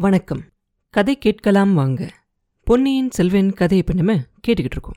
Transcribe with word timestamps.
வணக்கம். 0.00 0.42
கதை 0.90 1.18
கேட்கலாம் 1.18 1.74
வாங்க. 1.74 2.08
பொன்னியின் 2.64 3.10
செல்வன் 3.10 3.52
கதை 3.52 3.78
இப்போ 3.78 3.92
நம்ம 3.92 4.12
கேட்டுக்கிட்டு 4.14 4.70
இருக்கோம். 4.70 4.94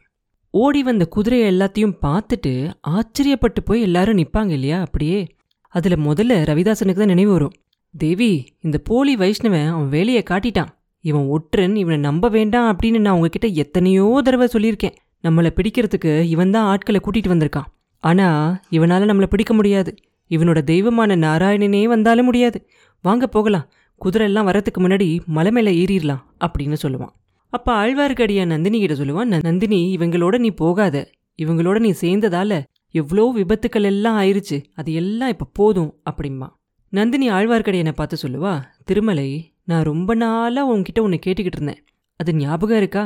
ஓடி 0.49 0.83
வந்த 0.83 1.05
குதிரையை 1.05 1.53
எல்லாத்தையும் 1.53 1.97
பார்த்துட்டு 2.01 2.73
ஆச்சரியப்பட்டு 2.87 3.59
போய் 3.65 3.81
எல்லாரும் 3.81 4.17
நிற்பாங்க 4.17 4.49
இல்லையா? 4.49 4.79
அப்படியே. 4.79 5.27
அதில் 5.67 5.95
முதல்ல 5.95 6.43
ரவிதாசனுக்கு 6.43 6.93
தான் 6.93 7.05
நினைவு 7.05 7.31
வரும். 7.31 7.51
தேவி 7.97 8.53
இந்த 8.61 8.77
போலி 8.77 9.15
வைஷ்ணவன் 9.15 9.67
அவன் 9.67 9.89
வேலையை 9.89 10.23
காட்டிட்டான். 10.29 10.67
இவன் 11.01 11.25
ஒற்றன் 11.25 11.75
இவனை 11.75 11.99
நம்ப 11.99 12.29
வேண்டாம் 12.29 12.77
அப்படின்னு 12.77 12.99
நான் 12.99 13.13
உங்ககிட்ட 13.13 13.47
எத்தனையோ 13.47 14.21
தடவை 14.23 14.47
சொல்லியிருக்கேன். 14.53 14.95
நம்மளை 15.23 15.49
பிடிக்கிறதுக்கு 15.55 16.21
இவன் 16.21 16.51
தான் 16.51 16.65
ஆட்களை 16.65 17.01
கூட்டிட்டு 17.03 17.31
வந்திருக்கான். 17.33 17.71
ஆனா 17.99 18.59
இவனால 18.71 19.05
நம்மளை 19.05 19.25
பிடிக்க 19.25 19.53
முடியாது. 19.53 19.95
இவனோட 20.29 20.61
தெய்வமான 20.61 21.15
நாராயணனே 21.15 21.83
வந்தாலும் 21.83 22.25
முடியாது. 22.25 22.67
வாங்க 23.01 23.27
போகலாம். 23.27 23.69
குதிரை 24.03 24.25
எல்லாம் 24.27 24.47
வரதுக்கு 24.47 24.79
முன்னாடி 24.83 25.07
மலை 25.35 25.51
மேலே 25.51 25.71
ஏறிடலாம் 25.81 26.23
அப்படின்னு 26.45 26.77
சொல்லுவான். 26.83 27.13
அப்போ 27.53 27.71
ஆழ்வார்க்கடியா 27.81 28.43
நந்தினி 28.45 28.77
கிட்ட 28.79 28.95
சொல்லுவான் 29.01 29.31
நந்தினி 29.47 29.79
இவங்களோட 29.97 30.35
நீ 30.45 30.49
போகாத. 30.61 30.95
இவங்களோட 31.39 31.77
நீ 31.85 31.91
சேர்ந்ததால 32.01 32.53
எவ்வளோ 32.99 33.23
விபத்துக்கள் 33.35 33.87
எல்லாம் 33.91 34.17
ஆயிருச்சு. 34.21 34.57
அது 34.79 34.89
எல்லாம் 35.01 35.31
இப்ப 35.33 35.47
போதும் 35.59 35.91
அப்படிம்பா. 36.09 36.47
நந்தினி 36.93 37.27
ஆழ்வார்க்கடியனை 37.37 37.93
பார்த்து 37.99 38.17
சொல்லுவா 38.23 38.53
திருமலை 38.85 39.29
நான் 39.71 39.87
ரொம்ப 39.89 40.11
நாளா 40.23 40.63
உன்கிட்ட 40.71 40.99
உன்னை 40.99 41.19
கேட்டுக்கிட்டு 41.25 41.59
இருந்தேன். 41.59 41.81
அது 42.19 42.31
ஞாபகம் 42.35 42.77
இருக்கா? 42.77 43.05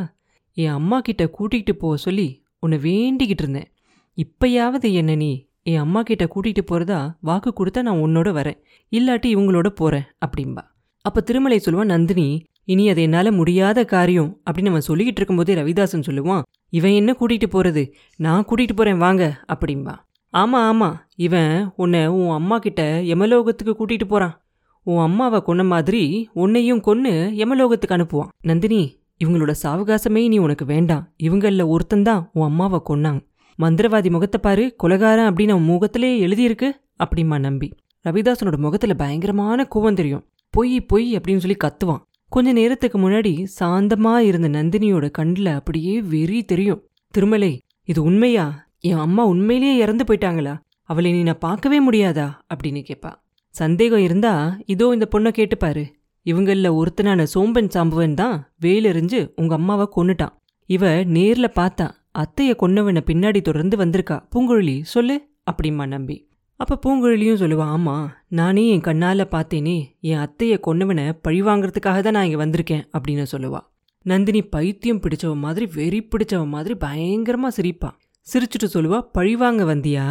என் 0.58 0.76
அம்மா 0.80 0.98
கிட்ட 1.00 1.24
கூட்டிகிட்டு 1.38 1.74
போக 1.84 1.98
சொல்லி 1.98 2.28
உன்னை 2.60 2.78
வேண்டிக்கிட்டு 2.88 3.44
இருந்தேன். 3.46 3.70
இப்பயாவது 4.18 4.90
என்ன 5.02 5.16
நீ 5.16 5.32
என் 5.72 5.84
அம்மா 5.86 6.02
கிட்ட 6.02 6.26
கூட்டிகிட்டு 6.34 6.64
போறதா 6.72 7.00
வாக்கு 7.22 7.52
கொடுத்தா 7.60 7.82
நான் 7.88 8.04
உன்னோட 8.06 8.32
வரேன். 8.40 8.60
இல்லாட்டி 8.92 9.30
இவங்களோட 9.36 9.70
போறேன் 9.82 10.08
அப்படிம்பா. 10.26 10.64
அப்ப 11.02 11.22
திருமலை 11.22 11.62
சொல்லுவான் 11.66 11.86
நந்தினி 11.86 12.46
இனி 12.64 12.90
அது 12.90 13.02
என்னால 13.02 13.32
முடியாத 13.32 13.86
காரியம். 13.86 14.42
அப்படின்னு 14.52 14.68
அவன் 14.68 14.82
சொல்லிக்கிட்டு 14.88 15.16
இருக்கும்போதே 15.16 15.56
ரவிதாசன் 15.56 16.04
சொல்லுவான் 16.08 16.42
இவன் 16.70 16.92
என்ன 16.92 17.16
கூட்டிகிட்டு 17.20 17.44
போறது? 17.52 17.92
நான் 18.16 18.46
கூட்டிகிட்டு 18.46 18.76
போறேன் 18.76 18.98
வாங்க. 18.98 19.44
அப்படிம்பா. 19.54 19.96
ஆமா 20.34 20.56
ஆமா 20.56 20.94
இவன் 21.16 21.72
உன்னை 21.76 22.08
உன் 22.08 22.30
அம்மா 22.30 22.58
கிட்ட 22.58 23.02
யமலோகத்துக்கு 23.02 23.74
கூட்டிகிட்டு 23.80 24.04
போறான். 24.08 24.42
உன் 24.84 24.98
அம்மாவை 24.98 25.42
கொன்ன 25.46 25.66
மாதிரி 25.66 26.30
உன்னையும் 26.34 26.82
கொன்னு 26.82 27.30
யமலோகத்துக்கு 27.34 27.88
அனுப்புவான். 27.88 28.28
நந்தினி 28.42 29.00
இவங்களோட 29.26 29.54
சாவகாசமே 29.64 30.28
நீ 30.28 30.38
உனக்கு 30.38 30.66
வேண்டாம். 30.66 31.14
இவங்கள 31.24 31.76
ஒருத்தன்தான் 31.76 32.30
உன் 32.34 32.44
அம்மாவை 32.44 32.80
கொன்னாங்க 32.90 33.26
மந்திரவாதி 33.60 34.10
முகத்தை 34.10 34.42
பாரு 34.42 34.76
கொலகாரன் 34.84 35.30
அப்படின்னு 35.30 35.50
அவன் 35.50 35.64
முகத்திலே 35.64 36.28
எழுதியிருக்கு. 36.28 36.72
அப்படிமா 37.04 37.40
நம்பி. 37.40 37.74
ரவிதாசனோட 38.10 38.58
முகத்துல 38.58 38.94
பயங்கரமான 38.94 39.68
கோவம் 39.76 39.94
தெரியும். 39.94 40.26
பொய் 40.58 40.82
பொய் 40.82 41.16
அப்படின்னு 41.16 41.38
சொல்லி 41.38 41.58
கத்துவான். 41.64 42.04
கொஞ்ச 42.30 42.52
நேரத்துக்கு 42.52 42.98
முன்னாடி 43.00 43.46
சாந்தமா 43.60 44.18
இருந்த 44.18 44.48
நந்தினியோட 44.50 45.12
கண்ல 45.18 45.54
அப்படியே 45.54 46.02
வெறி 46.02 46.44
தெரியும். 46.44 46.88
திருமலை 47.12 47.62
இது 47.84 48.04
உண்மையா? 48.04 48.68
என் 48.80 48.98
அம்மா 48.98 49.26
உண்மையிலேயே 49.26 49.78
இறந்து 49.78 50.04
போயிட்டாங்களா? 50.04 50.58
அவளை 50.84 51.12
நீ 51.12 51.22
நான் 51.22 51.38
பார்க்கவே 51.38 51.90
முடியாதா? 51.90 52.40
அப்படின்னு 52.54 52.84
கேட்பா 52.90 53.14
சந்தேகம் 53.50 54.00
இருந்தா 54.00 54.58
இதோ 54.66 54.90
இந்த 54.94 55.08
பொண்ணை 55.12 55.32
கேட்டுப்பாரு 55.38 55.86
இவங்களில் 56.22 56.72
ஒருத்தனான 56.72 57.24
சோம்பன் 57.24 57.70
சாம்புவன் 57.74 58.14
தான் 58.14 58.54
வேலெறிஞ்சு 58.62 59.32
உங்க 59.36 59.56
அம்மாவை 59.56 59.88
கொன்னுட்டான். 59.96 60.34
இவ 60.66 60.94
நேர்ல 61.04 61.50
பார்த்தா 61.56 61.90
அத்தைய 62.20 62.54
கொன்னவனை 62.62 63.02
பின்னாடி 63.06 63.42
தொடர்ந்து 63.42 63.78
வந்திருக்கா. 63.78 64.20
பூங்குழலி 64.36 64.82
சொல்லு 64.82 65.28
அப்படிம்மா 65.52 65.88
நம்பி. 65.88 66.27
அப்போ 66.60 66.76
பூங்குழலியும் 66.84 67.42
சொல்லுவா 67.42 67.66
ஆமா 67.76 68.10
நானே 68.28 68.70
என் 68.70 68.82
கண்ணால் 68.82 69.20
பார்த்தேனே 69.20 69.84
என் 70.00 70.18
அத்தையை 70.18 70.58
கொன்னவனை 70.68 71.14
பழி 71.22 71.42
வாங்குறதுக்காக 71.42 72.00
தான் 72.00 72.14
நான் 72.14 72.24
இங்கே 72.24 72.44
வந்திருக்கேன் 72.44 72.84
அப்படின்னு 72.98 73.26
சொல்லுவா. 73.32 73.60
நந்தினி 74.02 74.42
பைத்தியம் 74.42 75.00
பிடிச்சவ 75.00 75.36
மாதிரி 75.36 75.66
வெறி 75.76 76.08
பிடிச்சவ 76.12 76.48
மாதிரி 76.48 76.76
பயங்கரமாக 76.76 77.56
சிரிப்பா. 77.56 77.90
சிரிச்சுட்டு 78.28 78.68
சொல்லுவா 78.74 79.00
பழி 79.12 79.36
வாங்க 79.36 79.64
வந்தியா? 79.64 80.06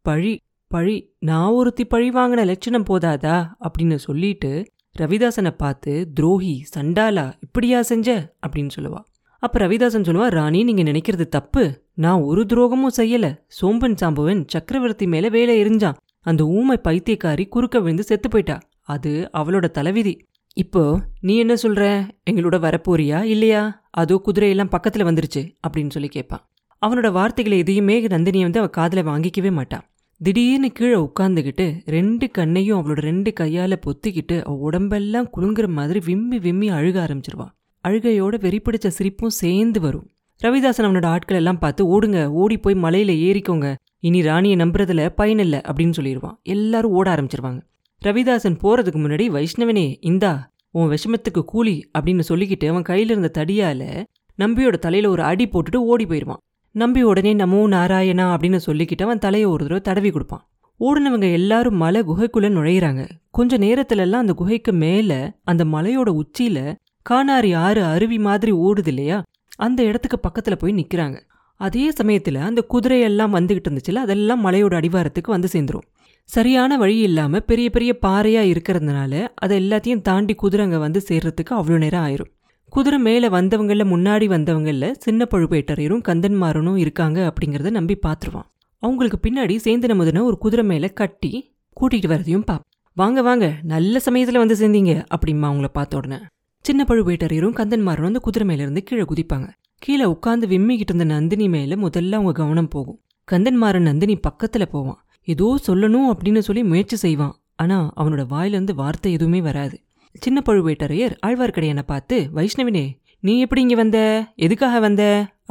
பழி 0.00 0.40
பழி 0.68 1.14
நான் 1.18 1.50
ஒருத்தி 1.50 1.84
பழி 1.84 2.10
வாங்கின 2.10 2.44
லட்சணம் 2.44 2.84
போதாதா? 2.84 3.36
அப்படின்னு 3.60 3.94
சொல்லிட்டு 3.94 4.52
ரவிதாசனை 4.98 5.50
பார்த்து 5.50 6.12
துரோகி 6.14 6.66
சண்டாலா 6.76 7.32
இப்படியா 7.40 7.82
செஞ்ச? 7.82 8.34
அப்படின்னு 8.46 8.70
சொல்லுவா. 8.80 9.00
அப்ப 9.42 9.68
ரவிதாசன் 9.68 10.04
சொல்லுவா 10.08 10.26
ராணி 10.28 10.62
நீங்க 10.62 10.82
நினைக்கிறது 10.82 11.24
தப்பு. 11.26 11.62
நான் 11.94 12.20
ஒரு 12.20 12.42
துரோகமும் 12.42 12.98
செய்யல. 13.00 13.26
சோம்பன் 13.46 13.94
சாம்பவன் 14.02 14.44
சக்கரவர்த்தி 14.46 15.06
மேல 15.06 15.28
வேலை 15.28 15.54
எரிஞ்சான். 15.62 15.96
அந்த 16.20 16.42
ஊமை 16.46 16.80
பைத்தியக்காரி 16.84 17.48
குறுக்க 17.48 17.80
விழுந்து 17.80 18.02
செத்து 18.02 18.28
போயிட்டா. 18.28 18.58
அது 18.82 19.30
அவளோட 19.32 19.70
தலைவிதி. 19.70 20.26
இப்போ 20.54 21.00
நீ 21.20 21.38
என்ன 21.38 21.54
சொல்ற? 21.54 21.82
எங்களோட 22.30 22.56
வரப்போறியா? 22.58 23.22
இல்லையா? 23.22 23.62
அதோ 23.90 24.22
குதிரையெல்லாம் 24.26 24.74
பக்கத்துல 24.76 25.04
வந்துருச்சு 25.08 25.42
அப்படின்னு 25.68 25.90
சொல்லி 25.90 26.08
கேட்பான் 26.08 26.44
அவனோட 26.86 27.12
வார்த்தைகளை 27.12 27.58
எதையுமே 27.58 28.06
நந்தினியை 28.06 28.40
வந்து 28.40 28.60
அவ 28.60 28.70
காதுல 28.76 29.02
வாங்கிக்கவே 29.02 29.52
மாட்டான் 29.52 29.84
திடீர்னு 30.20 30.72
கீழே 30.72 30.96
உட்காந்துக்கிட்டு 30.98 31.80
ரெண்டு 31.86 32.30
கண்ணையும் 32.30 32.78
அவளோட 32.78 33.00
ரெண்டு 33.00 33.32
கையால 33.40 33.76
பொத்திக்கிட்டு 33.86 34.42
அவள் 34.42 34.58
உடம்பெல்லாம் 34.58 35.30
குலுங்குற 35.36 35.66
மாதிரி 35.66 36.00
விம்மி 36.04 36.38
விம்மி 36.38 36.70
அழுக 36.70 36.98
ஆரம்பிச்சிருவா. 37.04 37.48
அழுகையோட 37.88 38.34
வெறிப்பிடிச்ச 38.38 38.86
சிரிப்பும் 38.86 39.30
சேர்ந்து 39.30 39.80
வரும். 39.80 40.10
ரவிதாசன் 40.44 40.86
அவனோட 40.86 41.04
ஆட்கள் 41.04 41.36
எல்லாம் 41.36 41.58
பார்த்து 41.58 41.82
ஓடுங்க 41.86 42.26
ஓடி 42.26 42.56
போய் 42.58 42.74
மலையில 42.74 43.12
ஏறிக்கோங்க. 43.28 43.76
இனி 44.00 44.22
ராணியை 44.22 44.56
நம்புறதுல 44.56 45.08
பயனில்லை 45.08 45.58
அப்படின்னு 45.58 45.92
சொல்லிடுவான். 46.00 46.36
எல்லாரும் 46.42 46.90
ஓட 46.90 47.14
ஆரம்பிச்சிருவாங்க. 47.14 47.60
ரவிதாசன் 48.04 48.58
போறதுக்கு 48.62 49.00
முன்னாடி 49.02 49.26
வைஷ்ணவனே 49.30 49.96
இந்தா 50.00 50.50
உன் 50.70 50.90
விஷமத்துக்கு 50.90 51.42
கூலி 51.44 51.90
அப்படின்னு 51.98 52.22
சொல்லிக்கிட்டு 52.28 52.68
அவன் 52.68 52.82
கையில 52.82 53.10
இருந்த 53.10 53.30
தடியால 53.34 54.04
நம்பியோட 54.38 54.78
தலையில 54.78 55.10
ஒரு 55.10 55.22
அடி 55.22 55.48
போட்டுட்டு 55.48 55.76
ஓடி 55.76 56.06
போயிடுவான். 56.06 56.42
நம்பி 56.70 57.02
உடனே 57.02 57.34
நமோ 57.34 57.62
நாராயணா 57.76 58.26
அப்படின்னு 58.34 58.60
சொல்லிக்கிட்டு 58.66 59.02
அவன் 59.02 59.18
தலையை 59.18 59.48
ஒரு 59.48 59.62
தடவை 59.62 59.82
தடவி 59.82 60.10
கொடுப்பான். 60.10 60.48
ஓடுனவங்க 60.80 61.32
எல்லாரும் 61.32 61.76
மலை 61.76 62.02
குகைக்குள்ள 62.02 62.48
நுழையிறாங்க. 62.56 63.08
கொஞ்ச 63.30 63.58
நேரத்துல 63.58 63.96
எல்லாம் 63.96 64.20
அந்த 64.20 64.32
குகைக்கு 64.32 64.72
மேல 64.72 65.36
அந்த 65.44 65.64
மலையோட 65.64 66.22
உச்சியில 66.22 66.74
கானாரி 67.10 67.56
ஆறு 67.56 67.84
அருவி 67.84 68.18
மாதிரி 68.18 68.52
ஓடுது 68.52 68.86
இல்லையா? 68.86 69.22
அந்த 69.56 69.82
இடத்துக்கு 69.82 70.18
பக்கத்துல 70.28 70.54
போய் 70.54 70.74
நிக்கிறாங்க. 70.74 71.16
அதே 71.60 71.92
சமயத்துல 72.02 72.34
அந்த 72.34 72.60
குதிரையெல்லாம் 72.74 73.34
வந்துகிட்டு 73.36 73.68
இருந்துச்சுல 73.68 73.94
அதெல்லாம் 73.94 74.46
மலையோட 74.46 74.74
அடிவாரத்துக்கு 74.80 75.30
வந்து 75.30 75.48
சேர்ந்துரும். 75.52 75.86
சரியான 76.28 76.76
வழி 76.76 76.98
இல்லாம 76.98 77.40
பெரிய 77.40 77.70
பெரிய 77.70 77.98
பாறையா 78.06 78.42
இருக்கிறதுனால 78.52 79.28
அதை 79.34 79.56
எல்லாத்தையும் 79.62 80.02
தாண்டி 80.02 80.34
குதிரைங்க 80.42 80.78
வந்து 80.78 81.00
சேர்றதுக்கு 81.08 81.52
அவ்வளோ 81.52 81.78
நேரம் 81.78 82.04
ஆயிரும். 82.06 82.30
குதிரை 82.72 82.98
மேலே 82.98 83.28
வந்தவங்கள 83.28 83.84
முன்னாடி 83.84 84.26
வந்தவங்கள 84.28 84.92
சின்ன 84.98 85.26
பழுவேட்டரையரும் 85.30 86.04
கந்தன்மாரனும் 86.08 86.76
இருக்காங்க 86.76 87.18
அப்படிங்கிறத 87.28 87.70
நம்பி 87.70 87.98
பார்த்துருவான். 88.06 88.48
அவங்களுக்கு 88.78 89.18
பின்னாடி 89.22 89.56
சேந்தன 89.64 89.94
முதன 89.94 90.22
ஒரு 90.24 90.38
குதிரை 90.38 90.64
மேலே 90.64 90.88
கட்டி 90.88 91.54
கூட்டிகிட்டு 91.76 92.12
வரதையும் 92.12 92.46
பா 92.46 92.60
வாங்க 92.96 93.22
வாங்க 93.22 93.54
நல்ல 93.62 93.98
சமயத்தில் 93.98 94.38
வந்து 94.38 94.54
சேர்ந்தீங்க 94.54 94.92
அப்படிம்மா 95.14 95.46
அவங்கள 95.50 95.68
பார்த்த 95.72 95.96
உடனே. 95.96 96.18
சின்ன 96.64 96.84
பழுவேட்டரையரும் 96.88 97.56
கந்தன்மாரனும் 97.58 98.10
அந்த 98.10 98.18
குதிரை 98.18 98.48
மேலிருந்து 98.48 98.82
கீழே 98.82 99.02
குதிப்பாங்க. 99.02 99.46
கீழே 99.78 100.04
உட்காந்து 100.04 100.46
விம்மிக்கிட்டு 100.52 100.90
இருந்த 100.90 101.04
நந்தினி 101.04 101.48
மேல 101.48 101.76
முதல்ல 101.76 102.12
அவங்க 102.12 102.32
கவனம் 102.32 102.68
போகும். 102.68 102.98
கந்தன்மாரன் 103.28 103.88
நந்தினி 103.88 104.18
பக்கத்துல 104.28 104.64
போவான். 104.64 105.04
ஏதோ 105.28 105.58
சொல்லணும் 105.66 106.06
அப்படின்னு 106.10 106.38
சொல்லி 106.38 106.62
முயற்சி 106.64 106.96
செய்வான். 106.96 107.34
ஆனா 107.56 107.92
அவனோட 107.96 108.26
வாயிலிருந்து 108.26 108.74
வார்த்தை 108.74 109.12
எதுவுமே 109.12 109.40
வராது. 109.40 109.76
சின்ன 110.14 110.42
பழுவேட்டரையர் 110.46 111.14
ஆழ்வார்க்கடையனை 111.26 111.82
பார்த்து 111.86 112.16
வைஷ்ணவினே 112.34 112.84
நீ 113.20 113.40
எப்படி 113.40 113.60
இங்க 113.60 113.74
வந்த? 113.74 113.98
எதுக்காக 114.36 114.80
வந்த? 114.80 115.02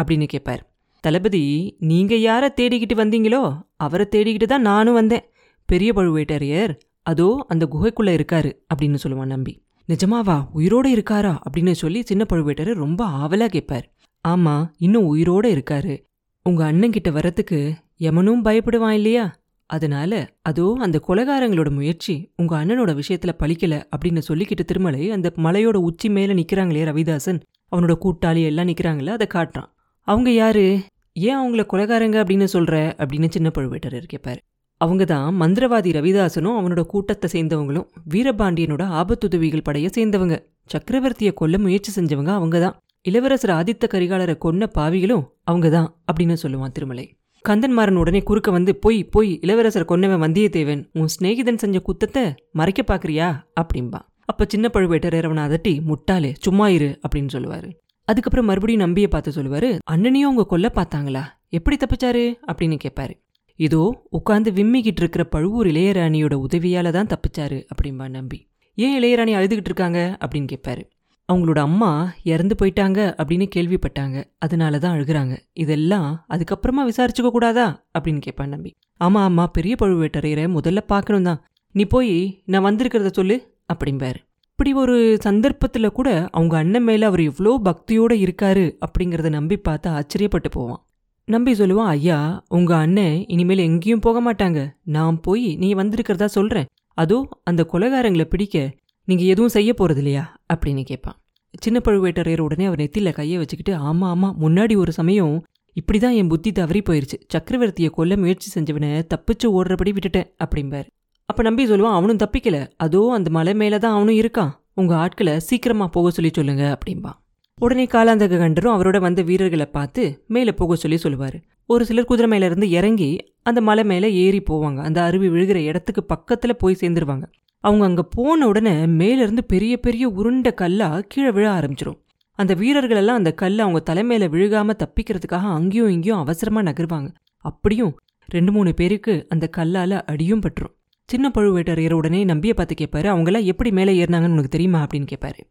அப்படின்னு 0.02 0.28
கேட்பார் 0.28 0.64
தளபதி 1.04 1.44
நீங்க 1.80 2.16
யார 2.16 2.44
தேடிக்கிட்டு 2.62 2.96
வந்தீங்களோ 2.96 3.42
அவரை 3.76 4.06
தேடிக்கிட்டு 4.12 4.44
தான் 4.44 4.62
நானும் 4.62 4.94
வந்தேன். 4.94 5.26
பெரிய 5.66 5.94
பழுவேட்டரையர் 5.94 6.74
அதோ 7.02 7.46
அந்த 7.48 7.68
குகைக்குள்ள 7.72 8.10
இருக்காரு 8.18 8.52
அப்படின்னு 8.74 8.98
சொல்லுவான் 9.04 9.34
நம்பி. 9.36 9.54
நிஜமாவா 9.91 10.47
உயிரோட 10.56 10.88
இருக்காரா? 10.88 11.38
அப்படின்னு 11.50 11.71
சொல்லி 11.71 12.01
சின்ன 12.01 12.25
பழுவேட்டரர் 12.33 12.74
ரொம்ப 12.74 13.07
ஆவலா 13.07 13.45
கேட்பார். 13.45 13.94
ஆமா 14.27 14.71
இன்னும் 14.77 15.16
உயிரோட 15.16 15.48
இருக்காரு. 15.48 16.06
உங்க 16.44 16.71
அண்ணங்கிட்ட 16.71 17.10
வரத்துக்கு 17.10 17.74
எமனும் 17.98 18.45
பயப்படுவான் 18.45 18.89
இல்லையா? 18.89 19.36
அதனால 19.66 20.33
அதோ 20.42 20.77
அந்த 20.80 21.01
கொலகாரங்களோட 21.07 21.71
முயற்சி 21.71 22.31
உங்க 22.36 22.66
அண்ணனோட 22.66 23.01
விஷயத்துல 23.01 23.31
பழிக்கல 23.39 23.83
அப்படின்னு 23.98 24.21
சொல்லிக்கிட்டு 24.27 24.66
திருமலை 24.66 25.12
அந்த 25.12 25.33
மலையோட 25.36 25.75
உச்சி 25.75 26.10
மேல 26.10 26.33
நிக்கிறாங்களே 26.33 26.86
ரவிதாசன். 26.92 27.42
அவனோட 27.75 27.94
கூட்டாளி 28.01 28.44
எல்லாம் 28.44 28.68
நிக்கிறாங்களே 28.68 29.10
அதை 29.10 29.27
காட்டுறான். 29.33 29.69
அவங்க 30.01 30.31
யாரு? 30.31 30.83
ஏன் 31.13 31.38
அவங்கள 31.38 31.66
கொலகாரங்க 31.74 32.18
அப்படின்னு 32.24 32.48
சொல்ற? 32.54 32.94
அப்படின்னு 32.98 33.30
சின்ன 33.30 33.51
பழுவேட்டரர் 33.57 34.07
கேட்பாரு. 34.13 34.38
அவங்க 34.83 35.06
தான் 35.06 35.39
மந்திரவாதி 35.42 35.89
ரவிதாசனும் 35.98 36.57
அவனோட 36.60 36.81
கூட்டத்தை 36.83 37.28
சேர்ந்தவங்களும். 37.33 37.88
வீரபாண்டியனோட 38.10 38.83
ஆபத்துதவிகள் 39.00 39.68
படைய 39.69 39.88
சேர்ந்தவங்க. 39.98 40.36
சக்கரவர்த்தியை 40.74 41.33
கொல்ல 41.33 41.57
முயற்சி 41.57 41.92
செஞ்சவங்க 41.95 42.31
அவங்க 42.38 42.60
தான் 42.60 42.78
இளவரசர் 43.01 43.54
ஆதித்த 43.57 43.86
கரிகாலரை 43.94 44.36
கொன்ன 44.45 44.69
பாவிகளும் 44.78 45.25
அவங்க 45.44 45.69
தான் 45.69 45.89
அப்படின்னு 46.12 46.38
சொல்லுவான் 46.44 46.72
திருமலை. 46.72 47.06
கந்தன்மாறன் 47.50 47.95
உடனே 47.95 48.19
குறுக்க 48.24 48.51
வந்து 48.51 48.75
போய் 48.75 49.04
போய் 49.04 49.39
இளவரசர் 49.42 49.89
கொன்னவன் 49.89 50.24
வந்தியத்தேவன். 50.25 50.81
உன் 50.94 51.12
சிநேகிதன் 51.13 51.62
செஞ்ச 51.63 51.81
குத்தத்தை 51.88 52.24
மறைக்க 52.51 52.81
பாக்குறியா 52.88 53.30
அப்படிம்பா. 53.62 54.01
அப்ப 54.25 54.45
சின்ன 54.48 54.69
பழுவேட்டரையர் 54.74 55.30
அவனை 55.30 55.44
அதட்டி 55.44 55.74
முட்டாளே 55.89 56.31
சும்மா 56.39 56.68
இரு 56.69 57.00
அப்படின்னு 57.07 57.31
சொல்லுவாரு. 57.33 57.69
அதுக்கப்புறம் 58.07 58.45
மறுபடியும் 58.45 58.81
நம்பியை 58.81 59.10
பார்த்து 59.10 59.31
சொல்லுவாரு 59.31 59.72
அண்ணனையும் 59.92 60.30
அவங்க 60.30 60.45
கொல்ல 60.45 60.68
பார்த்தாங்களா? 60.75 61.24
எப்படி 61.50 61.78
தப்பிச்சாரு? 61.78 62.24
அப்படின்னு 62.51 62.78
கேட்பாரு. 62.86 63.13
இதோ 63.62 63.81
உட்காந்து 64.18 64.50
விம்மிக்கிட்டு 64.52 65.02
இருக்கிற 65.04 65.24
பழுவூர் 65.24 65.68
இளையராணியோட 65.68 66.36
உதவியால 66.46 66.92
தான் 66.92 67.08
தப்பிச்சாரு 67.08 67.58
அப்படிம்பா 67.72 68.10
நம்பி. 68.10 68.40
ஏன் 68.78 68.96
இளையராணி 69.00 69.34
அழுதுகிட்டு 69.38 69.72
இருக்காங்க? 69.72 70.18
அப்படின்னு 70.22 70.48
கேட்பாரு 70.54 70.84
அவங்களோட 71.30 71.60
அம்மா 71.60 71.90
இறந்து 72.24 72.56
போயிட்டாங்க 72.62 73.00
அப்படின்னு 73.18 73.46
கேள்விப்பட்டாங்க. 73.56 74.18
அதனால 74.38 74.80
தான் 74.80 74.96
அழுகிறாங்க. 74.98 75.34
இதெல்லாம் 75.54 76.25
அதுக்கப்புறமா 76.30 76.84
விசாரிச்சுக்க 76.90 77.30
கூடாதா? 77.31 77.68
அப்படின்னு 78.00 78.22
கேட்பான் 78.22 78.50
நம்பி. 78.50 78.72
ஆமா 79.00 79.22
ஆமா. 79.28 79.46
பெரிய 79.48 79.75
பழுவேட்டரையரை 79.81 80.48
முதல்ல 80.57 80.81
பார்க்கணும் 80.88 81.24
தான் 81.24 81.40
நீ 81.75 81.86
போய் 81.86 82.14
நான் 82.46 82.66
வந்திருக்கிறத 82.66 83.12
சொல்லு 83.12 83.36
அப்படிம்பாரு. 83.74 84.19
இப்படி 84.50 84.74
ஒரு 84.74 85.18
சந்தர்ப்பத்தில் 85.22 85.92
கூட 85.92 86.10
அவங்க 86.31 86.57
அண்ணன் 86.57 86.84
மேலே 86.84 87.06
அவர் 87.06 87.22
எவ்வளோ 87.22 87.62
பக்தியோடு 87.64 88.16
இருக்காரு 88.25 88.66
அப்படிங்கிறத 88.86 89.30
நம்பி 89.30 89.57
பார்த்து 89.57 89.90
ஆச்சரியப்பட்டு 89.90 90.50
போவான். 90.52 90.81
நம்பி 91.27 91.51
சொல்லுவான் 91.51 91.85
ஐயா 91.85 92.44
உங்க 92.47 92.75
அண்ணன் 92.75 93.25
இனிமேல் 93.27 93.57
எங்கேயும் 93.57 94.00
போக 94.00 94.33
மாட்டாங்க. 94.33 94.59
நான் 94.83 95.19
போய் 95.19 95.56
நீ 95.56 95.73
வந்திருக்கிறதா 95.73 96.25
சொல்றேன். 96.25 96.65
அதோ 96.94 97.27
அந்த 97.44 97.62
கொலைகாரங்களை 97.73 98.23
பிடிக்க 98.23 98.73
நீங்க 99.07 99.23
எதுவும் 99.23 99.53
செய்ய 99.56 99.73
போறது 99.73 99.97
இல்லையா 99.97 100.23
அப்படின்னு 100.53 100.83
கேட்பான். 100.83 101.18
சின்ன 101.53 101.81
பழுவேட்டரையர் 101.85 102.39
உடனே 102.39 102.65
அவர் 102.65 102.81
நெத்தியில் 102.81 103.13
கையை 103.13 103.38
வச்சுக்கிட்டு 103.38 103.73
ஆமா 103.89 104.07
ஆமா 104.13 104.29
முன்னாடி 104.44 104.75
ஒரு 104.75 104.91
சமயம் 104.91 105.45
இப்படிதான் 105.77 106.18
என் 106.21 106.27
புத்தி 106.27 106.51
தவறி 106.51 106.81
போயிருச்சு. 106.89 107.18
சக்கரவர்த்தியை 107.33 107.89
கொல்ல 107.89 108.18
முயற்சி 108.18 108.50
செஞ்சவனை 108.56 108.89
தப்பிச்சு 109.13 109.47
ஓடுறபடி 109.57 109.94
விட்டுட்டேன் 109.97 110.29
அப்படிம்பார். 110.44 110.88
அப்ப 111.25 111.44
நம்பி 111.44 111.65
சொல்லுவான் 111.71 111.97
அவனும் 112.00 112.18
தப்பிக்கல. 112.18 112.57
அதோ 112.77 113.12
அந்த 113.12 113.29
மலை 113.29 113.53
மேலே 113.53 113.77
தான் 113.77 113.95
அவனும் 113.97 114.19
இருக்கான். 114.21 114.51
உங்க 114.73 114.95
ஆட்களை 114.95 115.39
சீக்கிரமா 115.39 115.88
போக 115.88 116.09
சொல்லி 116.09 116.31
சொல்லுங்க 116.33 116.65
அப்படிம்பான். 116.75 117.18
உடனே 117.63 117.84
காலாந்தக 117.86 118.38
கண்டரும் 118.38 118.75
அவரோட 118.75 119.00
வந்த 119.00 119.22
வீரர்களை 119.22 119.66
பார்த்து 119.66 120.04
மேலே 120.28 120.52
போக 120.52 120.75
சொல்லி 120.75 120.98
சொல்லுவாரு. 121.04 121.38
ஒரு 121.66 121.86
சிலர் 121.86 122.06
குதிரை 122.06 122.30
மேல 122.30 122.46
இருந்து 122.46 122.69
இறங்கி 122.69 123.10
அந்த 123.44 123.62
மலை 123.62 123.84
மேல 123.84 124.10
ஏறி 124.10 124.42
போவாங்க. 124.50 124.78
அந்த 124.78 125.04
அருவி 125.04 125.30
விழுகிற 125.30 125.56
இடத்துக்கு 125.56 126.02
பக்கத்துல 126.13 126.54
போய் 126.54 126.78
சேர்ந்துருவாங்க. 126.81 127.24
அவங்க 127.60 127.86
அங்க 127.86 128.04
போன 128.04 128.48
உடனே 128.48 128.86
மேல 128.86 129.22
இருந்து 129.22 129.44
பெரிய 129.44 129.78
பெரிய 129.78 130.10
உருண்ட 130.10 130.54
கல்லா 130.54 131.02
கீழே 131.08 131.31
விழ 131.31 131.46
ஆரம்பிச்சிடும் 131.60 132.00
அந்த 132.31 132.54
வீரர்கள் 132.54 132.98
எல்லாம் 132.98 133.16
அந்த 133.16 133.31
கல்லை 133.34 133.66
அவங்க 133.66 133.81
தலைமையில 133.94 134.28
விழுகாம 134.36 134.74
தப்பிக்கிறதுக்காக 134.84 135.50
அங்கேயும் 135.57 135.90
இங்கேயும் 135.90 136.18
அவசரமா 136.18 136.62
நகருவாங்க. 136.62 137.10
அப்படியும் 137.38 137.94
ரெண்டு 138.25 138.52
மூணு 138.52 138.74
பேருக்கு 138.74 139.25
அந்த 139.30 139.50
கல்லால 139.57 140.02
அடியும் 140.06 140.42
பட்டுரும். 140.42 140.75
சின்ன 141.07 141.31
பழுவேட்டரையர் 141.36 141.94
உடனே 141.94 142.24
நம்பியை 142.24 142.56
பார்த்து 142.56 142.75
கேட்பாரு 142.81 143.07
அவங்களாம் 143.14 143.44
எப்படி 143.44 143.72
மேலே 143.72 144.06
ஏறினாங்கன்னு 144.06 144.36
உனக்கு 144.38 144.56
தெரியுமா? 144.56 144.80
அப்படின்னு 144.84 145.07
கேட்பாரு 145.14 145.42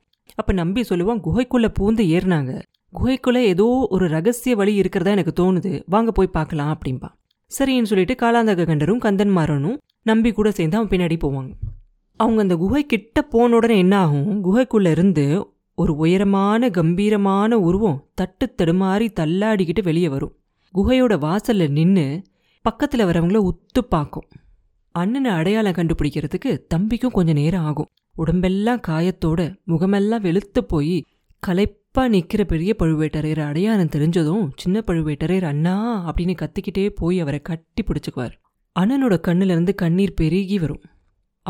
அப்ப 0.40 0.52
நம்பி 0.52 0.80
சொல்லுவான் 0.88 1.22
குகைக்குள்ள 1.26 1.68
பூந்து 1.78 2.02
ஏறினாங்க. 2.16 2.52
குகைக்குள்ள 2.92 3.38
ஏதோ 3.52 3.66
ஒரு 3.90 4.06
ரகசிய 4.08 4.54
வழி 4.56 4.74
இருக்கிறதா 4.74 5.10
எனக்கு 5.10 5.34
தோணுது. 5.40 5.72
வாங்க 5.86 6.10
போய் 6.12 6.34
பார்க்கலாம் 6.36 6.72
அப்படிம்பா. 6.74 7.08
சரின்னு 7.52 7.90
சொல்லிட்டு 7.90 8.14
காலாந்தக 8.22 8.64
கண்டரும் 8.70 9.04
கந்தன்மாரனும் 9.04 9.78
நம்பி 10.02 10.30
கூட 10.32 10.48
சேர்ந்து 10.50 10.76
அவன் 10.76 10.92
பின்னாடி 10.92 11.16
போவாங்க. 11.24 11.52
அவங்க 12.20 12.40
அந்த 12.42 12.56
குகை 12.56 12.82
கிட்ட 12.86 13.22
போன 13.22 13.56
உடனே 13.56 13.76
என்ன 13.78 13.94
ஆகும்? 13.96 14.32
குகைக்குள்ள 14.44 14.90
இருந்து 14.90 15.24
ஒரு 15.74 15.92
உயரமான 15.96 16.70
கம்பீரமான 16.70 17.58
உருவம் 17.58 18.00
தட்டு 18.14 18.46
தடுமாறி 18.58 19.06
தள்ளாடிக்கிட்டு 19.20 19.82
வெளியே 19.82 20.08
வரும். 20.08 20.34
குகையோட 20.74 21.14
வாசல்ல 21.26 21.68
நின்னு 21.70 22.06
பக்கத்துல 22.64 23.06
வரவங்கள 23.08 23.38
உத்து 23.48 23.82
பார்க்கும். 23.88 24.28
அண்ணனை 24.94 25.30
அடையாளம் 25.30 25.72
கண்டுபிடிக்கிறதுக்கு 25.72 26.50
தம்பிக்கும் 26.74 27.16
கொஞ்சம் 27.16 27.40
நேரம் 27.42 27.64
ஆகும். 27.64 27.90
உடம்பெல்லாம் 28.14 28.80
காயத்தோட 28.88 29.56
முகமெல்லாம் 29.64 30.22
வெளுத்து 30.22 30.64
போய் 30.64 31.04
களைப்பா 31.46 32.08
நிக்கிற 32.08 32.44
பெரிய 32.44 32.74
பழுவேட்டரையர் 32.78 33.40
அடையாளம் 33.40 33.88
தெரிஞ்சதும் 33.88 34.50
சின்ன 34.56 34.82
பழுவேட்டரையர் 34.86 35.44
அண்ணா 35.44 35.76
அப்படின்னு 36.12 36.34
கத்திக்கிட்டே 36.34 36.88
போய் 36.88 37.20
அவரை 37.20 37.40
கட்டி 37.40 37.82
பிடிச்சுக்குவார். 37.82 38.32
அண்ணனோட 38.80 39.18
கண்ணுல 39.28 39.44
இருந்து 39.44 39.74
கண்ணீர் 39.74 40.14
பெருகி 40.14 40.58
வரும். 40.58 40.82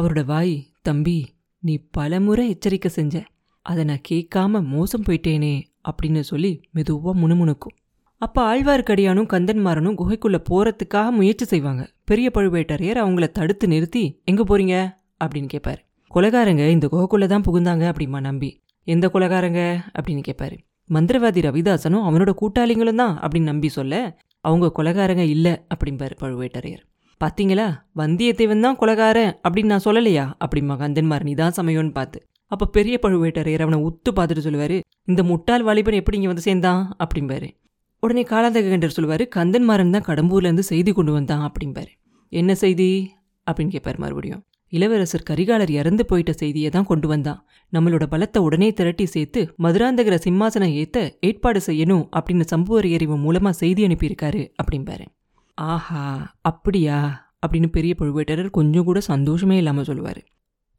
அவரோட 0.00 0.24
வாய் 0.24 0.66
தம்பி 0.82 1.28
நீ 1.58 1.78
பலமுறை 1.90 2.48
எச்சரிக்கை 2.48 2.90
செஞ்ச. 2.90 3.24
அதை 3.62 3.84
நான் 3.84 4.00
கேட்காம 4.08 4.64
மோசம் 4.64 5.02
போயிட்டேனே 5.02 5.62
அப்படின்னு 5.90 6.20
சொல்லி 6.20 6.60
மெதுவா 6.74 7.12
முணுமுணுக்கும். 7.14 7.76
அப்போ 8.16 8.40
ஆழ்வார்க்கடியானும் 8.50 9.26
கந்தன்மாரனும் 9.26 9.98
குகைக்குள்ள 9.98 10.44
போறதுக்காக 10.50 11.10
முயற்சி 11.10 11.44
செய்வாங்க. 11.44 11.92
பெரிய 12.04 12.30
பழுவேட்டரையர் 12.34 13.02
அவங்கள 13.04 13.30
தடுத்து 13.30 13.68
நிறுத்தி 13.68 14.20
எங்க 14.24 14.44
போறீங்க? 14.44 14.98
அப்படின்னு 15.24 15.48
கேட்பாரு 15.54 15.88
கொலகாரங்க 16.10 16.62
இந்த 16.68 16.86
குகைக்குள்ளே 16.92 17.26
தான் 17.26 17.44
புகுந்தாங்க 17.46 17.84
அப்படிமா 17.90 18.20
நம்பி. 18.20 18.48
எந்த 18.86 19.10
கொலகாரங்க? 19.14 19.60
அப்படின்னு 19.96 20.22
கேட்பாரு 20.28 20.56
மந்திரவாதி 20.90 21.40
ரவிதாசனும் 21.46 22.06
அவனோட 22.08 22.30
கூட்டாளிங்களும் 22.40 23.00
தான் 23.02 23.14
அப்படின்னு 23.22 23.50
நம்பி 23.52 23.68
சொல்ல 23.68 23.94
அவங்க 24.44 24.72
கொலகாரங்க 24.78 25.24
இல்லை 25.34 25.52
அப்படிம்பாரு 25.72 26.14
பழுவேட்டரையர். 26.22 26.82
பார்த்தீங்களா 27.20 27.66
வந்தியத்தேவன் 27.96 28.64
தான் 28.66 28.76
கொலகாரன் 28.76 29.32
அப்படின்னு 29.44 29.72
நான் 29.72 29.84
சொல்லலையா? 29.84 30.24
அப்படிமா 30.44 30.76
கந்தன்மாரன் 30.82 31.30
இதான் 31.34 31.36
தான் 31.36 31.58
சமயம்னு 31.60 31.92
பார்த்து 31.92 32.18
அப்போ 32.50 32.66
பெரிய 32.66 32.94
பழுவேட்டரையர் 33.02 33.64
அவனை 33.64 33.78
உத்து 33.88 34.10
பார்த்துட்டு 34.16 34.46
சொல்லுவார் 34.46 34.76
இந்த 35.04 35.22
முட்டாள் 35.22 35.62
வாலிபன் 35.62 36.00
எப்படி 36.00 36.16
இங்கே 36.16 36.30
வந்து 36.32 36.46
சேர்ந்தான்? 36.48 36.82
அப்படிம்பாரு. 37.04 37.48
உடனே 38.02 38.22
காலாந்தகண்டர் 38.30 38.96
சொல்லுவார் 38.96 39.24
கந்தன்மாரன் 39.36 39.96
தான் 39.96 40.08
கடம்பூர்லேருந்து 40.08 40.66
செய்தி 40.72 40.92
கொண்டு 40.92 41.12
வந்தான் 41.12 41.44
அப்படிம்பாரு. 41.48 41.92
என்ன 42.28 42.54
செய்தி? 42.54 42.88
அப்படின்னு 43.46 43.74
கேட்பாரு 43.76 43.96
மறுபடியும். 43.96 44.42
இளவரசர் 44.72 45.26
கரிகாலர் 45.30 45.70
இறந்து 45.70 46.04
போயிட்ட 46.10 46.30
செய்தியை 46.30 46.70
தான் 46.70 46.84
கொண்டு 46.84 47.08
வந்தான். 47.08 47.46
நம்மளோட 47.72 48.04
பலத்தை 48.10 48.38
உடனே 48.38 48.72
திரட்டி 48.72 49.06
சேர்த்து 49.06 49.54
மதுராந்தகர 49.58 50.18
சிம்மாசனம் 50.26 50.74
ஏத்த 50.82 51.10
ஏற்பாடு 51.20 51.60
செய்யணும் 51.66 52.04
அப்படின்னு 52.16 52.44
சம்புவரையர் 52.54 53.02
இவன் 53.02 53.24
மூலமா 53.26 53.50
செய்தி 53.50 53.86
அனுப்பியிருக்காரு 53.86 54.52
அப்படிம்பாரு. 54.62 55.06
ஆஹா 55.54 56.34
அப்படியா? 56.40 56.98
அப்படின்னு 57.46 57.66
பெரிய 57.66 57.94
பழுவேட்டரர் 57.98 58.50
கொஞ்சம் 58.50 58.84
கூட 58.84 59.00
சந்தோஷமே 59.00 59.56
இல்லாமல் 59.56 59.84
சொல்லுவார். 59.84 60.20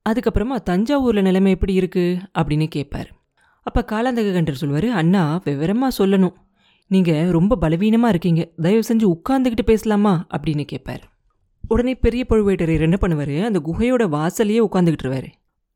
அதுக்கப்புறமா 0.09 0.57
தஞ்சாவூரில் 0.69 1.21
நிலைமை 1.21 1.51
எப்படி 1.51 1.79
இருக்குது 1.79 2.19
அப்படின்னு 2.39 2.67
கேட்பார் 2.67 3.09
அப்போ 3.61 3.85
காலாந்தக 3.91 4.31
கண்டர் 4.33 4.59
சொல்லுவார் 4.61 4.89
அண்ணா 4.89 5.41
விவரமாக 5.43 6.05
சொல்லணும். 6.05 6.35
நீங்கள் 6.87 7.29
ரொம்ப 7.31 7.55
பலவீனமாக 7.55 8.09
இருக்கீங்க. 8.09 8.51
தயவு 8.61 8.83
செஞ்சு 8.89 9.05
உட்காந்துக்கிட்டு 9.15 9.65
பேசலாமா? 9.65 10.25
அப்படின்னு 10.37 10.63
கேட்பார் 10.63 11.03
உடனே 11.73 11.93
பெரிய 12.05 12.21
பழுவேட்டரையர் 12.29 12.85
என்ன 12.87 12.97
பண்ணுவார்? 13.01 13.35
அந்த 13.49 13.59
குகையோட 13.67 14.03
வாசலையே 14.15 14.61
உட்காந்துக்கிட்டுருவார் 14.67 15.29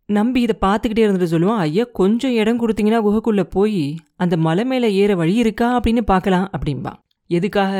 நம்பி 0.10 0.40
இதை 0.46 0.56
பார்த்துக்கிட்டே 0.66 1.04
இருந்துட்டு 1.06 1.34
சொல்லுவான் 1.34 1.62
ஐயா 1.66 1.84
கொஞ்சம் 2.00 2.34
இடம் 2.42 2.60
கொடுத்தீங்கன்னா 2.62 3.00
குகைக்குள்ளே 3.06 3.46
போய் 3.56 3.84
அந்த 4.24 4.36
மலை 4.48 4.64
மேலே 4.72 4.88
ஏற 5.02 5.12
வழி 5.22 5.36
இருக்கா 5.44 5.68
அப்படின்னு 5.78 6.04
பார்க்கலாம் 6.12 6.48
அப்படின்பா 6.56 6.92
எதுக்காக? 7.30 7.76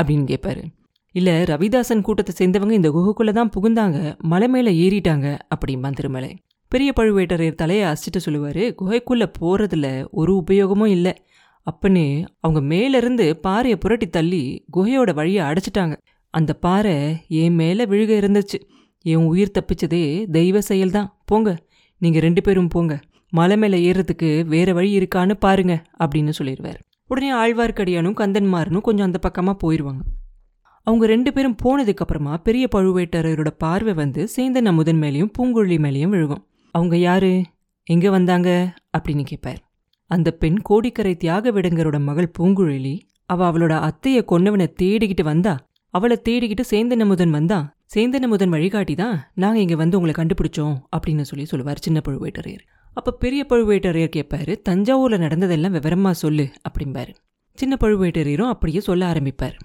அப்படின்னு 0.00 0.26
கேட்பாரு 0.32 0.62
இல்லை 1.14 1.34
ரவிதாசன் 1.50 2.04
கூட்டத்தை 2.06 2.32
சேர்ந்தவங்க 2.38 2.74
இந்த 2.78 2.90
குகைக்குள்ளே 2.96 3.32
தான் 3.38 3.52
புகுந்தாங்க 3.56 3.98
மலை 4.32 4.48
மேலே 4.48 4.72
ஏறிட்டாங்க 4.84 5.26
அப்படிம்பான் 5.54 5.96
திருமலை. 5.98 6.30
பெரிய 6.72 6.90
பழுவேட்டரையர் 6.96 7.60
தலையை 7.62 7.84
அசிட்டு 7.92 8.20
சொல்லுவார் 8.24 8.62
குகைக்குள்ளே 8.80 9.26
போகிறதுல 9.40 9.86
ஒரு 10.20 10.32
உபயோகமும் 10.42 10.92
இல்லை. 10.96 11.14
அப்பனே 11.66 12.06
அவங்க 12.44 12.60
மேலேருந்து 12.74 13.26
பாறையை 13.46 13.76
புரட்டி 13.78 14.06
தள்ளி 14.16 14.42
குகையோட 14.76 15.12
வழியை 15.18 15.42
அடைச்சிட்டாங்க. 15.48 15.96
அந்த 16.30 16.54
பாறை 16.54 17.24
என் 17.28 17.54
மேலே 17.54 17.84
விழுக 17.84 18.12
இருந்துச்சு. 18.18 18.58
என் 19.00 19.24
உயிர் 19.24 19.50
தப்பிச்சதே 19.54 20.30
தெய்வ 20.30 20.58
செயல்தான். 20.68 21.08
போங்க 21.24 21.56
நீங்கள் 21.98 22.22
ரெண்டு 22.22 22.42
பேரும் 22.42 22.68
போங்க. 22.68 23.00
மலை 23.30 23.56
மேலே 23.56 23.92
ஏறுறதுக்கு 23.92 24.44
வேற 24.44 24.72
வழி 24.72 24.98
இருக்கான்னு 24.98 25.34
பாருங்க 25.34 25.82
அப்படின்னு 26.04 26.32
சொல்லிடுவார். 26.38 26.78
உடனே 27.06 27.32
ஆழ்வார்க்கடியானும் 27.32 28.14
கந்தன்மாரனும் 28.14 28.80
கொஞ்சம் 28.80 29.06
அந்த 29.06 29.18
பக்கமாக 29.18 29.58
போயிடுவாங்க 29.62 30.00
அவங்க 30.82 31.06
ரெண்டு 31.06 31.32
பேரும் 31.32 31.56
போனதுக்கப்புறமா 31.64 32.36
பெரிய 32.36 32.68
பழுவேட்டரையரோட 32.74 33.50
பார்வை 33.58 33.92
வந்து 33.94 34.28
சேந்தன் 34.36 34.64
அமுதன் 34.64 35.00
மேலேயும் 35.00 35.30
பூங்குழலி 35.38 35.78
மேலேயும் 35.78 36.12
விழுகும். 36.12 36.44
அவங்க 36.70 36.96
யாரு? 36.96 37.42
எங்கே 37.84 38.10
வந்தாங்க? 38.10 38.74
அப்படின்னு 38.98 39.24
கேட்பார் 39.24 39.60
அந்த 40.06 40.30
பெண் 40.30 40.58
கோடிக்கரை 40.62 41.16
தியாக 41.16 41.50
விடங்கரோட 41.50 42.00
மகள் 42.00 42.30
பூங்குழலி 42.38 43.00
அவ 43.26 43.52
அவளோட 43.52 43.90
அத்தையை 43.90 44.22
கொன்னவனை 44.28 44.66
தேடிக்கிட்டு 44.82 45.22
வந்தா 45.22 45.67
அவளை 45.90 46.16
தேடிக்கிட்டு 46.28 46.64
சேந்தன் 46.70 47.00
அமுதன் 47.00 47.30
வந்தான் 47.30 47.66
சேந்தன் 47.94 48.48
வழிகாட்டி 48.48 48.94
தான் 48.94 49.30
நாங்க 49.34 49.58
இங்க 49.60 49.76
வந்து 49.76 49.98
உங்களை 49.98 50.14
கண்டுபிடிச்சோம் 50.18 50.74
அப்படின்னு 50.96 51.20
சொல்லி 51.20 51.44
சொல்லுவார் 51.44 51.78
சின்ன 51.80 52.00
பழுவேட்டரையர். 52.08 52.64
அப்ப 52.94 53.12
பெரிய 53.12 53.46
பழுவேட்டரையர் 53.48 54.14
கேட்பாரு 54.16 54.54
தஞ்சாவூர்ல 54.68 55.18
நடந்ததெல்லாம் 55.18 55.74
விவரமா 55.74 56.10
சொல்லு 56.10 56.48
அப்படிம்பாரு. 56.68 57.12
சின்ன 57.58 57.76
பழுவேட்டரையரும் 57.80 58.52
அப்படியே 58.54 58.80
சொல்ல 58.80 59.12
ஆரம்பிப்பார். 59.12 59.56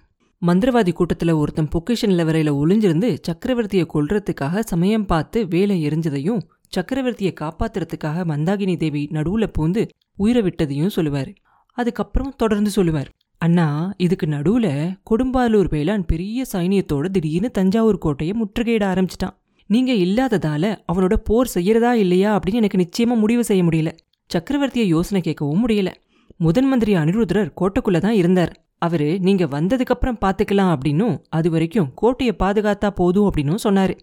மந்திரவாதி 0.42 0.92
கூட்டத்துல 1.00 1.34
ஒருத்தன் 1.34 1.70
பொக்கிஷன் 1.76 2.12
நிலவரையில் 2.14 2.58
ஒளிஞ்சிருந்து 2.62 3.18
சக்கரவர்த்தியை 3.28 3.86
கொல்றதுக்காக 3.94 4.60
சமயம் 4.60 5.06
பார்த்து 5.06 5.48
வேலை 5.48 5.88
எரிஞ்சதையும் 5.88 6.42
சக்கரவர்த்தியை 6.76 7.34
காப்பாத்துறதுக்காக 7.42 8.26
மந்தாகினி 8.32 8.78
தேவி 8.78 9.10
நடுவுல 9.12 9.48
பூந்து 9.60 9.88
உயிரை 10.16 10.42
விட்டதையும் 10.42 10.96
சொல்லுவார். 10.98 11.34
அதுக்கப்புறம் 11.78 12.34
தொடர்ந்து 12.38 12.70
சொல்லுவார். 12.70 13.10
அண்ணா 13.44 13.94
இதுக்கு 13.98 14.26
நடுவுல 14.26 14.68
கொடும்பாலூர் 15.10 15.70
வேளாண் 15.70 16.04
பெரிய 16.06 16.44
சைனியத்தோட 16.52 17.06
திடீர்னு 17.06 17.50
தஞ்சாவூர் 17.52 17.98
கோட்டையை 17.98 18.34
முற்றுகையிட 18.42 18.84
ஆரம்பிச்சிட்டான். 18.92 19.36
நீங்க 19.70 19.92
இல்லாததால 20.06 20.64
அவனோட 20.92 21.14
போர் 21.28 21.52
செய்யறதா 21.56 21.92
இல்லையா 22.04 22.30
அப்படின்னு 22.36 22.60
எனக்கு 22.62 22.82
நிச்சயமா 22.84 23.16
முடிவு 23.18 23.44
செய்ய 23.44 23.64
முடியல. 23.64 23.92
சக்கரவர்த்தியை 24.30 24.86
யோசனை 24.86 25.22
கேட்கவும் 25.26 25.64
முடியல. 25.66 25.92
முதன் 26.38 26.68
மந்திரி 26.68 26.94
அனிருத்ரர் 26.96 27.50
கோட்டைக்குள்ள 27.62 28.00
தான் 28.00 28.14
இருந்தார். 28.14 28.54
அவரு 28.78 29.10
நீங்க 29.20 29.44
வந்ததுக்கு 29.46 29.94
அப்புறம் 29.96 30.22
பாத்துக்கலாம் 30.22 30.72
அப்படின்னும் 30.76 31.18
அது 31.30 31.50
வரைக்கும் 31.50 31.90
கோட்டையை 31.96 32.36
பாதுகாத்தா 32.44 32.90
போதும் 33.02 33.28
அப்படின்னும் 33.30 33.64
சொன்னாரு. 33.64 33.96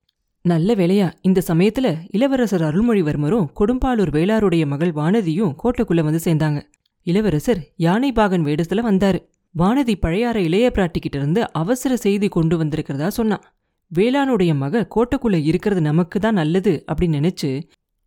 நல்ல 0.45 0.75
வேளையா 0.75 1.09
இந்த 1.21 1.41
சமயத்துல 1.49 1.87
இளவரசர் 2.11 2.63
அருள்மொழிவர்மரும் 2.63 3.49
கொடும்பாலூர் 3.61 4.13
வேளாருடைய 4.19 4.67
மகள் 4.67 4.93
வானதியும் 4.93 5.57
கோட்டைக்குள்ள 5.63 6.03
வந்து 6.03 6.23
சேர்ந்தாங்க. 6.25 6.61
இளவரசர் 7.07 7.61
யானை 7.77 8.11
பாகன் 8.13 8.45
வேடத்துல 8.45 8.81
வந்தாரு. 8.89 9.19
வானதி 9.55 9.95
பழையாற 10.03 10.37
இளைய 10.49 10.67
பிராட்டிக்கிட்ட 10.75 11.17
இருந்து 11.17 11.41
அவசர 11.53 11.97
செய்தி 11.97 12.29
கொண்டு 12.29 12.57
வந்திருக்கிறதா 12.65 13.09
சொன்னான் 13.09 13.45
வேளானுடைய 13.91 14.53
மக 14.55 14.87
கோட்டைக்குள்ள 14.95 15.37
இருக்கிறது 15.43 15.81
நமக்கு 15.81 16.19
தான் 16.21 16.35
நல்லது 16.35 16.73
அப்படின்னு 16.91 17.19
நினைச்சு 17.21 17.51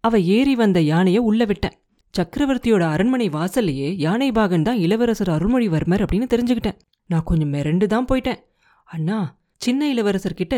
அவ 0.03 0.19
ஏறி 0.35 0.55
வந்த 0.55 0.79
யானைய 0.81 1.19
உள்ள 1.29 1.45
விட்டேன் 1.45 1.77
சக்கரவர்த்தியோட 2.13 2.83
அரண்மனை 2.93 3.27
வாசல்லையே 3.29 3.89
யானைபாகன் 4.05 4.61
தான் 4.61 4.77
இளவரசர் 4.77 5.29
அருள்மொழிவர்மர் 5.29 6.03
அப்படின்னு 6.05 6.27
தெரிஞ்சுக்கிட்டேன் 6.33 6.77
நான் 7.09 7.23
கொஞ்சம் 7.23 7.53
மிரண்டு 7.53 7.85
தான் 7.85 8.07
போயிட்டேன். 8.11 8.39
அண்ணா 8.89 9.17
சின்ன 9.57 9.81
இளவரசர்கிட்ட 9.93 10.55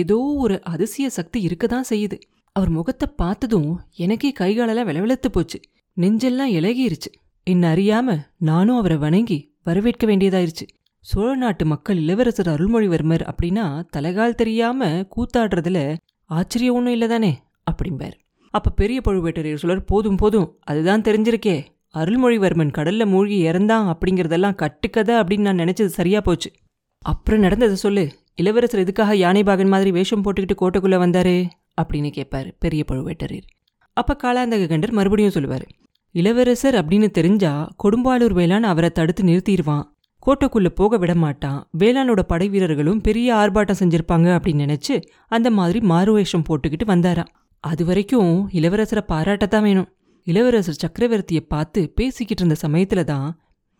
ஏதோ 0.00 0.18
ஒரு 0.44 0.56
அதிசய 0.62 1.06
சக்தி 1.08 1.40
இருக்க 1.40 1.66
தான் 1.66 1.88
செய்யுது. 1.90 2.16
அவர் 2.52 2.70
முகத்தை 2.70 3.08
பார்த்ததும் 3.16 3.70
எனக்கே 3.96 4.32
கைகாலெல்லாம் 4.40 4.88
விளவிளத்து 4.90 5.26
போச்சு. 5.26 5.58
நெஞ்செல்லாம் 5.96 6.52
இலகிருச்சு. 6.58 7.10
இன்னறியாம 7.50 8.18
நானும் 8.38 8.76
அவரை 8.76 8.96
வணங்கி 8.96 9.54
வரவேற்க 9.64 10.06
வேண்டியதாயிருச்சு. 10.06 10.64
சோழ 11.00 11.36
நாட்டு 11.36 11.64
மக்கள் 11.64 11.96
இளவரசர் 11.96 12.46
அருள்மொழிவர்மர் 12.46 13.28
அப்படின்னா 13.30 13.84
தலைகால் 13.96 14.34
தெரியாம 14.34 14.88
கூத்தாடுறதுல 14.88 15.96
ஆச்சரியம் 16.24 16.74
ஒன்றும் 16.74 16.94
இல்லதானே 16.94 17.32
அப்படிம்பார். 17.70 18.12
அப்ப 18.50 18.70
பெரிய 18.70 19.00
பழுவேட்டரையர் 19.04 19.62
சொல்றார் 19.62 19.86
போதும் 19.86 20.16
போதும் 20.16 20.58
அதுதான் 20.62 21.02
தெரிஞ்சிருக்கே 21.02 21.64
அருள்மொழிவர்மன் 21.94 22.74
கடல்ல 22.78 23.06
மூழ்கி 23.06 23.46
இறந்தான் 23.46 23.92
அப்படிங்கறதெல்லாம் 23.92 24.54
கட்டுக்கதை 24.54 25.14
அப்படின்னு 25.14 25.40
நான் 25.40 25.58
நினைச்சது 25.58 25.84
சரியா 25.84 26.20
போச்சு. 26.20 26.52
அப்புறம் 26.98 27.40
நடந்ததை 27.40 27.76
சொல்லு 27.76 28.12
இளவரசர் 28.34 28.80
எதுக்காக 28.80 29.14
யானைபாகன் 29.14 29.68
மாதிரி 29.68 29.90
வேஷம் 29.90 30.24
போட்டுக்கிட்டு 30.24 30.60
கோட்டைக்குள்ள 30.60 30.98
வந்தாரு 31.04 31.48
அப்படின்னு 31.82 32.10
கேட்பாரு 32.10 32.50
பெரிய 32.58 32.84
பழுவேட்டரையர். 32.92 33.48
அப்ப 33.92 34.16
காலாந்தக 34.22 34.64
கண்டர் 34.66 34.90
மறுபடியும் 34.90 35.32
சொல்லுவாரு 35.32 35.66
இளவரசர் 36.18 36.74
அப்படின்னு 36.74 37.08
தெரிஞ்சா 37.10 37.50
கொடும்பாலூர் 37.82 38.34
வேளான் 38.38 38.66
அவரை 38.70 38.90
தடுத்து 38.90 39.22
நிறுத்திடுவான் 39.22 39.82
கோட்டைக்குள்ள 40.22 40.68
போக 40.68 40.96
விட 40.96 41.14
மாட்டான். 41.14 41.58
வேளானோட 41.78 42.20
படை 42.30 42.46
வீரர்களும் 42.48 43.00
பெரிய 43.00 43.34
ஆர்ப்பாட்டம் 43.34 43.80
செஞ்சிருப்பாங்க 43.80 44.28
அப்படின்னு 44.36 44.62
நினைச்சு 44.64 44.94
அந்த 45.28 45.50
மாதிரி 45.50 45.80
மாறுவேஷம் 45.86 46.46
போட்டுக்கிட்டு 46.48 46.86
வந்தாராம். 46.86 47.30
அது 47.64 47.84
வரைக்கும் 47.84 48.32
இளவரசரை 48.52 49.02
பாராட்டத்தான் 49.08 49.62
வேணும். 49.62 49.88
இளவரசர் 50.26 50.80
சக்கரவர்த்தியை 50.84 51.42
பார்த்து 51.48 51.82
பேசிக்கிட்டு 51.94 52.44
இருந்த 52.44 52.56
சமயத்துல 52.66 53.04
தான் 53.04 53.28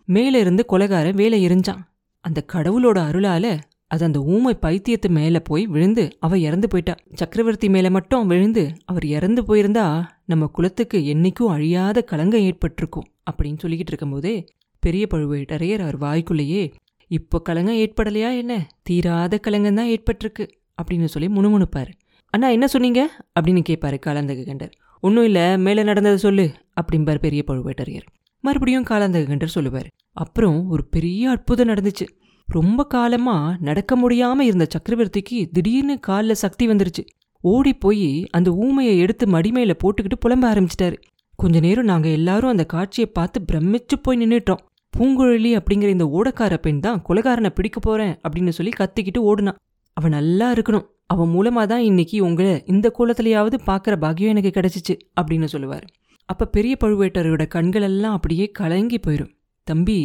மேல 0.09 0.39
இருந்து 0.39 0.65
கொலகாரன் 0.73 1.21
வேலை 1.23 1.41
எரிஞ்சான். 1.47 1.83
அந்த 2.25 2.43
கடவுளோட 2.53 2.99
அருளால 3.09 3.47
அது 3.87 4.05
அந்த 4.05 4.19
ஊமை 4.21 4.59
பைத்தியத்து 4.63 5.09
மேல 5.09 5.41
போய் 5.41 5.67
விழுந்து 5.67 6.17
அவ 6.21 6.39
இறந்து 6.39 6.69
போயிட்டா. 6.69 6.95
சக்கரவர்த்தி 7.13 7.69
மேல 7.69 7.91
மட்டும் 7.91 8.27
விழுந்து 8.27 8.73
அவர் 8.85 9.05
இறந்து 9.05 9.43
போயிருந்தா 9.43 10.05
நம்ம 10.25 10.47
குலத்துக்கு 10.47 10.99
என்னைக்கும் 10.99 11.51
அழியாத 11.51 12.05
கலங்கம் 12.11 12.47
ஏற்பட்டிருக்கும் 12.49 13.07
அப்படின்னு 13.31 13.59
சொல்லிக்கிட்டு 13.63 13.93
இருக்கும்போதே 13.93 14.47
பெரிய 14.81 15.07
பழுவேட்டரையர் 15.15 15.81
அவர் 15.81 15.99
வாய்க்குள்ளேயே 15.99 16.73
இப்போ 17.09 17.43
கலங்கம் 17.49 17.79
ஏற்படலையா 17.85 18.37
என்ன? 18.37 18.69
தீராத 18.83 19.41
கலங்கம் 19.47 19.75
தான் 19.75 19.87
ஏற்பட்டிருக்கு 19.87 20.49
அப்படின்னு 20.83 21.05
சொல்லி 21.05 21.29
முணுமுணுப்பாரு. 21.29 21.93
அண்ணா 22.31 22.49
என்ன 22.49 22.67
சொன்னீங்க? 22.67 23.11
அப்படின்னு 23.41 23.63
கேட்பாரு 23.69 23.99
காலாந்தக 24.07 24.45
கண்டர் 24.45 24.71
ஒன்றும் 25.01 25.25
இல்லை 25.25 25.59
மேலே 25.59 25.83
நடந்ததை 25.83 26.19
சொல்லு 26.19 26.51
அப்படிம்பார் 26.81 27.19
பெரிய 27.19 27.45
பழுவேட்டரையர். 27.47 28.07
மறுபடியும் 28.41 28.85
காலாந்தக 28.85 29.27
கண்டர் 29.29 29.55
சொல்லுவார். 29.57 29.89
அப்புறம் 30.13 30.69
ஒரு 30.69 30.85
பெரிய 30.85 31.31
அற்புதம் 31.31 31.69
நடந்துச்சு. 31.69 32.07
ரொம்ப 32.49 32.81
காலமா 32.85 33.57
நடக்க 33.61 33.93
முடியாம 33.97 34.41
இருந்த 34.41 34.67
சக்கரவர்த்திக்கு 34.75 35.39
திடீர்னு 35.53 35.95
காலில் 35.99 36.41
சக்தி 36.43 36.65
வந்துருச்சு. 36.69 37.03
ஓடி 37.45 37.73
போய் 37.75 38.27
அந்த 38.31 38.51
ஊமையை 38.65 38.95
எடுத்து 38.99 39.25
மடிமையில 39.27 39.73
போட்டுக்கிட்டு 39.83 40.19
புலம்ப 40.25 40.45
ஆரம்பிச்சிட்டாரு. 40.53 40.97
கொஞ்ச 41.39 41.61
நேரம் 41.61 41.85
நாங்க 41.85 42.09
எல்லாரும் 42.09 42.49
அந்த 42.49 42.65
காட்சியை 42.65 43.09
பார்த்து 43.13 43.41
பிரமிச்சு 43.53 43.97
போய் 44.03 44.21
நின்றுட்டோம் 44.23 44.63
பூங்குழலி 44.99 45.51
அப்படிங்கிற 45.59 45.89
இந்த 45.89 46.07
ஓடக்கார 46.17 46.55
பெண் 46.57 46.81
தான் 46.81 47.03
கொலகாரனை 47.09 47.51
பிடிக்க 47.51 47.81
போறேன் 47.81 48.15
அப்படின்னு 48.23 48.49
சொல்லி 48.49 48.73
கத்திக்கிட்டு 48.79 49.21
ஓடுனான் 49.31 49.59
அவன் 49.97 50.11
நல்லா 50.11 50.47
இருக்கணும். 50.53 50.87
அவன் 51.07 51.31
மூலமா 51.35 51.63
தான் 51.67 51.81
இன்னைக்கு 51.81 52.17
உங்களை 52.25 52.63
இந்த 52.67 52.87
கோலத்திலேயாவது 52.99 53.57
பார்க்குற 53.67 53.97
பாக்கியம் 53.97 54.33
எனக்கு 54.37 54.53
கிடைச்சிச்சு 54.57 54.95
அப்படின்னு 55.21 55.45
சொல்லுவார். 55.45 55.85
அப்ப 56.29 56.47
பெரிய 56.47 56.77
பழுவேட்டரோட 56.85 57.47
கண்கள் 57.49 57.83
எல்லாம் 57.83 58.13
அப்படியே 58.13 58.47
கலங்கி 58.61 58.99
போயிடும் 59.07 59.33
தம்பி 59.67 59.99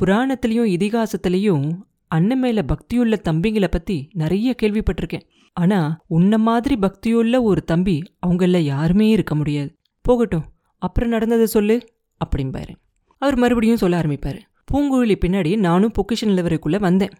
புராணத்திலையும் 0.00 0.64
இதிகாசத்திலையும் 0.64 1.78
அண்ணன் 2.08 2.38
மேல 2.38 2.64
பக்தியுள்ள 2.68 3.16
தம்பிங்களை 3.28 3.66
பத்தி 3.66 4.08
நிறைய 4.12 4.54
கேள்விப்பட்டிருக்கேன். 4.62 5.22
ஆனா 5.52 6.04
உன்ன 6.06 6.38
மாதிரி 6.38 6.76
பக்தியுள்ள 6.76 7.42
ஒரு 7.42 7.64
தம்பி 7.64 8.02
அவங்கள 8.26 8.58
யாருமே 8.58 9.08
இருக்க 9.08 9.34
முடியாது. 9.34 9.78
போகட்டும் 10.02 10.44
அப்புறம் 10.78 11.08
நடந்ததை 11.08 11.46
சொல்லு 11.46 11.88
அப்படிம்பாரு. 12.24 12.74
அவர் 13.18 13.36
மறுபடியும் 13.36 13.76
சொல்ல 13.76 14.00
ஆரம்பிப்பாரு. 14.00 14.40
பூங்குழலி 14.72 15.14
பின்னாடி 15.26 15.58
நானும் 15.58 15.92
பொக்கிஷன் 15.92 16.28
நிலவரைக்குள்ள 16.28 16.80
வந்தேன். 16.80 17.10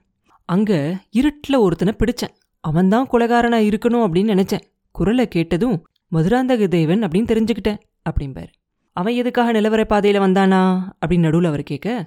அங்க 0.44 1.02
இருட்டில் 1.10 1.56
ஒருத்தனை 1.56 1.94
பிடிச்சேன். 1.98 2.34
அவன்தான் 2.60 3.08
குலகாரனா 3.12 3.70
இருக்கணும் 3.70 4.04
அப்படின்னு 4.04 4.34
நினைச்சேன். 4.34 4.60
குரலை 4.90 5.28
கேட்டதும் 5.28 5.86
மதுராந்தக 6.12 6.68
தேவன் 6.68 7.02
அப்படின்னு 7.02 7.32
தெரிஞ்சுக்கிட்டேன் 7.32 7.78
அப்படிம்பாரு. 8.10 8.48
அவன் 8.92 9.14
எதுக்காக 9.14 9.52
நிலவரை 9.52 9.84
பாதையில 9.88 10.18
வந்தானா? 10.18 10.90
அப்படின்னு 11.06 11.18
நடுவில் 11.18 11.46
அவர் 11.46 11.62
கேட்க 11.62 12.04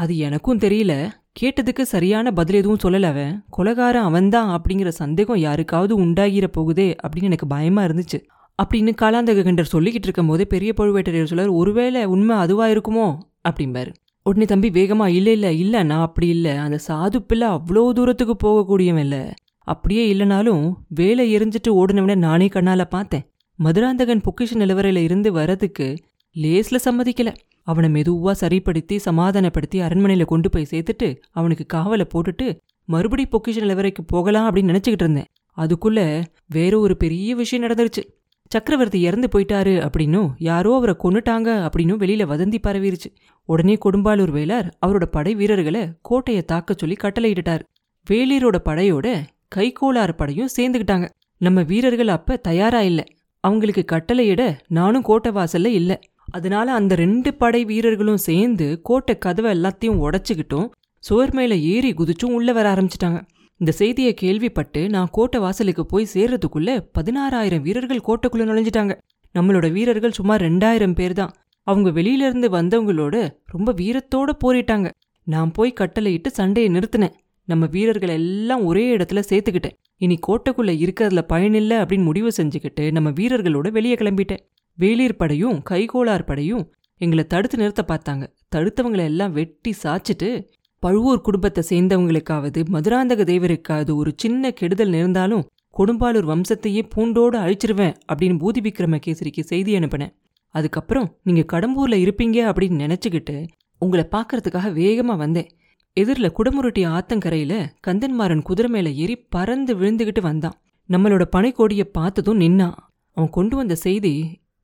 அது 0.00 0.16
எனக்கும் 0.16 0.58
தெரியல. 0.58 1.10
கேட்டதுக்கு 1.40 1.82
சரியான 1.82 2.32
பதில் 2.32 2.56
எதுவும் 2.56 2.82
சொல்லல 2.82 3.02
அவன் 3.02 3.44
கொலகாரன் 3.56 4.06
அவன்தான் 4.08 4.50
அப்படிங்கிற 4.56 4.88
சந்தேகம் 4.88 5.36
யாருக்காவது 5.36 5.94
உண்டாகிற 5.94 6.46
போகுதே 6.56 6.86
அப்படின்னு 7.02 7.22
எனக்கு 7.22 7.46
பயமா 7.46 7.82
இருந்துச்சு. 7.82 8.18
அப்படின்னு 8.62 8.92
காலாந்தக 9.00 9.42
கண்டர் 9.42 9.72
சொல்லிக்கிட்டு 9.72 10.08
இருக்கும் 10.08 10.26
போதே 10.26 10.44
பெரிய 10.44 10.72
பழுவேட்டரையர் 10.76 11.24
சொல்லார் 11.24 11.48
ஒருவேளை 11.48 12.04
உண்மை 12.04 12.36
அதுவா 12.36 12.66
இருக்குமோ? 12.66 13.06
அப்படிம்பாரு. 13.48 13.92
உடனே 14.22 14.44
தம்பி 14.44 14.70
வேகமா 14.70 15.06
இல்லை 15.06 15.32
இல்லை 15.32 15.58
இல்லை 15.58 15.82
நான் 15.82 16.00
அப்படி 16.00 16.28
இல்லை. 16.28 16.54
அந்த 16.56 16.78
சாது 16.88 17.18
பிள்ளை 17.18 17.48
அவ்வளோ 17.48 17.92
தூரத்துக்கு 17.92 18.36
போகக்கூடியவன் 18.44 19.04
இல்லை. 19.06 19.22
அப்படியே 19.66 20.14
இல்லைனாலும் 20.14 20.72
வேலை 20.88 21.36
எரிஞ்சிட்டு 21.36 21.70
ஓடினவனை 21.70 22.14
நானே 22.14 22.46
கண்ணால 22.46 22.84
பார்த்தேன். 22.84 23.26
மதுராந்தகன் 23.58 24.20
பொக்கிஷ 24.20 24.52
நிலவரையில 24.54 24.96
இருந்து 24.96 25.32
வரதுக்கு 25.32 25.88
லேஸ்ல 26.36 26.78
சம்மதிக்கல. 26.84 27.34
அவனை 27.62 27.88
மெதுவா 27.90 28.30
சரிப்படுத்தி 28.30 28.98
சமாதானப்படுத்தி 28.98 29.80
அரண்மனையில 29.80 30.24
கொண்டு 30.24 30.48
போய் 30.48 30.66
சேர்த்துட்டு 30.70 31.16
அவனுக்கு 31.30 31.66
காவலை 31.74 32.06
போட்டுட்டு 32.14 32.60
மறுபடி 32.84 33.26
பொக்கிஷ 33.30 33.50
நிலவரைக்கு 33.50 34.02
போகலாம் 34.06 34.46
அப்படின்னு 34.48 34.74
நினைச்சுக்கிட்டு 34.74 35.04
இருந்தேன். 35.04 35.24
அதுக்குள்ள 35.56 36.24
வேற 36.46 36.78
ஒரு 36.78 36.96
பெரிய 36.96 37.34
விஷயம் 37.34 37.64
நடந்துருச்சு. 37.64 38.02
சக்கரவர்த்தி 38.50 39.00
இறந்து 39.00 39.28
போயிட்டாரு 39.32 39.88
அப்படின்னும் 39.88 40.28
யாரோ 40.38 40.74
அவரை 40.74 40.94
கொன்னுட்டாங்க 41.04 41.48
அப்படின்னும் 41.64 42.00
வெளியில 42.02 42.24
வதந்தி 42.32 42.58
பரவிருச்சு. 42.66 43.08
உடனே 43.44 43.78
கொடும்பாலூர் 43.84 44.32
வேளார் 44.38 44.70
அவரோட 44.86 45.04
படை 45.04 45.34
வீரர்களை 45.34 45.88
கோட்டையை 46.02 46.42
தாக்க 46.44 46.74
சொல்லி 46.78 46.96
கட்டளையிட்டார் 47.02 47.62
வேலீரோட 48.10 48.56
படையோட 48.64 49.22
கைகோளார் 49.56 50.12
படையும் 50.12 50.48
சேர்ந்துக்கிட்டாங்க. 50.56 51.08
நம்ம 51.36 51.62
வீரர்கள் 51.62 52.08
அப்ப 52.08 52.36
தயாரா 52.36 52.80
இல்லை. 52.80 53.04
அவங்களுக்கு 53.40 53.84
கட்டளையிட 53.92 54.58
நானும் 54.68 55.02
கோட்டை 55.02 55.32
வாசல்ல 55.32 55.66
இல்ல. 55.66 56.00
அதனால 56.30 56.72
அந்த 56.72 56.94
ரெண்டு 56.94 57.34
படை 57.34 57.64
வீரர்களும் 57.64 58.16
சேர்ந்து 58.16 58.80
கோட்டை 58.82 59.18
கதவை 59.18 59.58
எல்லாத்தையும் 59.58 60.00
உடைச்சுக்கிட்டும் 60.04 60.68
சுவர் 60.98 61.34
மேல 61.34 61.56
ஏறி 61.56 61.92
குதிச்சும் 61.92 62.36
உள்ள 62.38 62.52
வர 62.52 62.74
ஆரம்பிச்சிட்டாங்க. 62.74 63.20
இந்த 63.56 63.72
செய்தியை 63.72 64.14
கேள்விப்பட்டு 64.14 64.88
நான் 64.88 65.08
கோட்டை 65.12 65.40
வாசலுக்கு 65.40 65.86
போய் 65.86 66.08
சேர்றதுக்குள்ள 66.14 66.86
பதினாறாயிரம் 66.98 67.60
வீரர்கள் 67.60 68.06
கோட்டைக்குள்ள 68.08 68.44
நுழைஞ்சிட்டாங்க. 68.44 68.94
நம்மளோட 69.34 69.72
வீரர்கள் 69.72 70.12
சுமார் 70.12 70.42
ரெண்டாயிரம் 70.42 70.94
பேர் 70.94 71.12
தான். 71.12 71.34
அவங்க 71.62 71.90
வெளியில 71.90 72.26
இருந்து 72.28 72.48
வந்தவங்களோட 72.48 73.28
ரொம்ப 73.44 73.72
வீரத்தோட 73.72 74.28
போரிட்டாங்க. 74.44 74.90
நான் 75.24 75.50
போய் 75.52 75.72
கட்டளையிட்டு 75.72 76.30
சண்டையை 76.30 76.72
நிறுத்தினேன். 76.72 77.12
நம்ம 77.44 77.66
வீரர்கள் 77.66 78.08
எல்லாம் 78.08 78.64
ஒரே 78.64 78.96
இடத்துல 78.96 79.22
சேர்த்துக்கிட்டேன். 79.28 79.76
இனி 79.96 80.18
கோட்டைக்குள்ள 80.26 80.70
இருக்கிறதுல 80.84 81.22
பயனில்லை 81.22 81.76
அப்படின்னு 81.76 82.02
முடிவு 82.02 82.30
செஞ்சுக்கிட்டு 82.36 82.90
நம்ம 82.90 83.10
வீரர்களோட 83.10 83.70
வெளியே 83.70 83.94
கிளம்பிட்டேன். 83.94 84.44
வேளிர் 84.78 85.16
படையும் 85.16 85.56
கைகோளார் 85.70 86.26
படையும் 86.26 86.64
எங்களை 87.00 87.24
தடுத்து 87.26 87.56
நிறுத்த 87.58 87.82
பார்த்தாங்க. 87.88 88.24
தடுத்தவங்களை 88.56 89.04
எல்லாம் 89.04 89.32
வெட்டி 89.32 89.72
சாச்சிட்டு 89.82 90.28
பழுவூர் 90.82 91.20
குடும்பத்தை 91.20 91.62
சேர்ந்தவங்களுக்காவது 91.70 92.60
மதுராந்தக 92.74 93.22
தேவருக்காவது 93.30 93.92
ஒரு 93.94 94.10
சின்ன 94.16 94.50
கெடுதல் 94.50 94.88
நேர்ந்தாலும் 94.88 95.46
கொடும்பாலூர் 95.78 96.28
வம்சத்தையே 96.32 96.82
பூண்டோடு 96.94 97.36
அழிச்சிருவேன் 97.38 97.94
அப்படின்னு 98.10 98.36
பூதி 98.42 98.60
விக்ரமகேசரிக்கு 98.66 99.40
செய்தி 99.40 99.72
அனுப்பினேன். 99.78 100.14
அதுக்கப்புறம் 100.54 101.08
நீங்க 101.22 101.42
கடம்பூர்ல 101.52 101.96
இருப்பீங்க 102.04 102.38
அப்படின்னு 102.50 102.82
நினைச்சுக்கிட்டு 102.84 103.36
உங்களை 103.78 104.04
பார்க்கறதுக்காக 104.10 104.68
வேகமா 104.80 105.16
வந்தேன். 105.16 105.50
எதிரில் 105.96 106.34
குடமுருட்டி 106.38 106.82
ஆத்தங்கரையில 106.96 107.54
கந்தன்மாறன் 107.86 108.42
குதிரை 108.42 108.70
மேல 108.70 108.90
ஏறி 109.02 109.16
பறந்து 109.16 109.72
விழுந்துகிட்டு 109.76 110.20
வந்தான். 110.20 110.56
நம்மளோட 110.88 111.24
பனைக்கோடியை 111.36 111.86
பார்த்ததும் 111.92 112.40
நின்னா 112.40 112.68
அவன் 113.16 113.30
கொண்டு 113.30 113.56
வந்த 113.56 113.74
செய்தி 113.74 114.12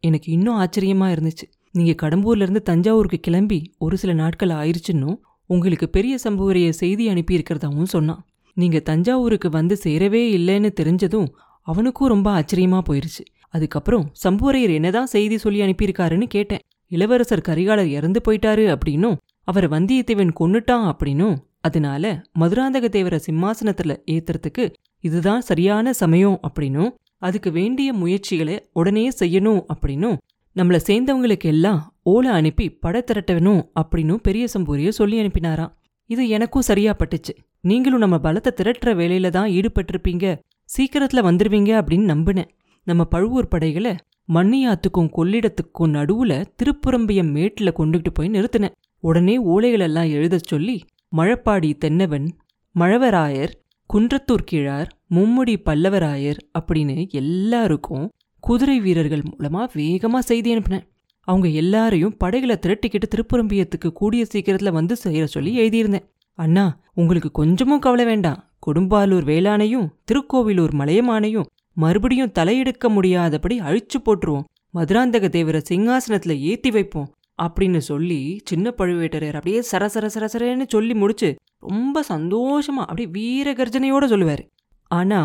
எனக்கு 0.08 0.28
இன்னும் 0.36 0.58
ஆச்சரியமாக 0.62 1.14
இருந்துச்சு. 1.14 1.46
நீங்கள் 1.74 2.00
கடம்பூர்லேருந்து 2.02 2.62
தஞ்சாவூருக்கு 2.70 3.18
கிளம்பி 3.20 3.58
ஒரு 3.84 3.96
சில 4.02 4.12
நாட்கள் 4.12 4.52
ஆயிருச்சுன்னும் 4.60 5.16
உங்களுக்கு 5.50 5.86
பெரிய 5.96 6.14
சம்புவரைய 6.24 6.68
செய்தி 6.80 7.04
அனுப்பியிருக்கிறதாவும் 7.12 7.92
சொன்னான். 7.94 8.22
நீங்கள் 8.56 8.86
தஞ்சாவூருக்கு 8.90 9.48
வந்து 9.50 9.74
சேரவே 9.84 10.22
இல்லைன்னு 10.38 10.70
தெரிஞ்சதும் 10.80 11.28
அவனுக்கும் 11.66 12.12
ரொம்ப 12.14 12.28
ஆச்சரியமாக 12.30 12.82
போயிருச்சு. 12.88 13.22
அதுக்கப்புறம் 13.48 14.06
சம்புவரையர் 14.24 14.72
என்னதான் 14.78 15.12
செய்தி 15.14 15.36
சொல்லி 15.38 15.60
அனுப்பியிருக்காருன்னு 15.62 16.26
கேட்டேன். 16.36 16.62
இளவரசர் 16.90 17.46
கரிகாலர் 17.48 17.90
இறந்து 17.98 18.20
போயிட்டாரு 18.26 18.64
அப்படின்னும் 18.74 19.18
அவரை 19.48 19.68
வந்தியத்தேவன் 19.68 20.32
கொன்னுட்டான் 20.40 20.86
அப்படின்னும் 20.92 21.36
அதனால 21.60 22.04
மதுராந்தக 22.40 22.86
தேவர 22.96 23.16
சிம்மாசனத்தில் 23.26 24.00
ஏத்துறதுக்கு 24.14 24.64
இதுதான் 25.04 25.40
சரியான 25.40 25.92
சமயம் 25.92 26.38
அப்படின்னும் 26.46 26.90
அதுக்கு 27.26 27.50
வேண்டிய 27.52 27.88
முயற்சிகளை 27.92 28.56
உடனே 28.72 29.04
செய்யணும் 29.20 29.62
அப்படின்னும் 29.72 30.16
நம்மள 30.56 30.76
சேர்ந்தவங்களுக்கு 30.88 31.48
எல்லாம் 31.52 31.80
ஓலை 32.02 32.30
அனுப்பி 32.30 32.66
படை 32.84 33.00
திரட்டணும் 33.06 33.62
அப்படின்னும் 33.80 34.24
பெரிய 34.26 34.44
சம்பூரிய 34.54 34.90
சொல்லி 34.98 35.16
அனுப்பினாராம். 35.22 35.72
இது 36.10 36.22
எனக்கும் 36.28 36.66
சரியா 36.68 36.92
பட்டுச்சு 36.96 37.32
நீங்களும் 37.60 38.02
நம்ம 38.04 38.16
பலத்தை 38.24 38.52
திரட்டுற 38.56 38.90
வேலையில 39.00 39.28
தான் 39.28 39.50
ஈடுபட்டிருப்பீங்க. 39.50 40.26
சீக்கிரத்துல 40.74 41.22
வந்துருவீங்க 41.28 41.70
அப்படின்னு 41.80 42.10
நம்பினேன். 42.12 42.50
நம்ம 42.86 43.02
பழுவூர் 43.04 43.52
படைகளை 43.54 43.92
மண்ணியாத்துக்கும் 44.28 45.12
கொள்ளிடத்துக்கும் 45.16 45.94
நடுவுல 45.96 46.32
திருப்புறம்பியம் 46.58 47.30
மேட்டுல 47.36 47.70
கொண்டுகிட்டு 47.78 48.10
போய் 48.14 48.34
நிறுத்தினேன். 48.34 48.76
உடனே 49.04 49.34
ஓலைகளெல்லாம் 49.44 50.10
எழுதச் 50.10 50.48
சொல்லி 50.50 50.76
மழப்பாடி 51.16 51.70
தென்னவன் 51.78 52.26
மழவராயர் 52.74 53.52
குன்றத்தூர் 53.94 54.42
கிழார் 54.44 54.88
மும்முடி 55.10 55.56
பல்லவராயர் 55.64 56.38
அப்படின்னு 56.58 57.08
எல்லாருக்கும் 57.08 58.12
குதிரை 58.40 58.80
வீரர்கள் 58.80 59.22
மூலமா 59.22 59.66
வேகமா 59.74 60.18
செய்தி 60.18 60.56
அனுப்பினேன். 60.56 60.82
அவங்க 61.20 61.48
எல்லாரையும் 61.48 62.16
படைகளை 62.16 62.56
திரட்டிக்கிட்டு 62.56 63.08
திருப்புறம்பியத்துக்கு 63.10 63.92
கூடிய 63.92 64.26
சீக்கிரத்துல 64.34 64.72
வந்து 64.72 64.96
செய்யற 65.04 65.24
சொல்லி 65.24 65.58
எழுதியிருந்தேன். 65.58 66.04
அண்ணா 66.32 66.80
உங்களுக்கு 66.94 67.30
கொஞ்சமும் 67.30 67.78
கவலை 67.78 68.04
வேண்டாம். 68.04 68.50
கொடும்பாலூர் 68.66 69.24
வேளானையும் 69.24 69.88
திருக்கோவிலூர் 70.04 70.74
மலையமானையும் 70.74 71.46
மறுபடியும் 71.72 72.32
தலையெடுக்க 72.38 72.88
முடியாதபடி 72.88 73.60
அழிச்சு 73.60 74.00
போட்டுருவோம். 74.04 74.44
மதுராந்தக 74.74 75.28
தேவரை 75.28 75.62
சிங்காசனத்துல 75.68 76.38
ஏத்தி 76.38 76.70
வைப்போம் 76.70 77.14
அப்படின்னு 77.42 77.78
சொல்லி 77.78 78.40
சின்ன 78.44 78.74
பழுவேட்டரையர் 78.78 79.34
அப்படியே 79.34 79.62
சரசர 79.72 80.08
சரசரன்னு 80.14 80.66
சொல்லி 80.68 80.94
முடிச்சு 80.94 81.34
ரொம்ப 81.68 82.04
சந்தோஷமா 82.08 82.82
அப்படியே 82.82 83.08
வீர 83.08 83.52
கர்ஜனையோட 83.52 84.04
சொல்லுவாரு. 84.04 84.44
ஆனா 84.90 85.20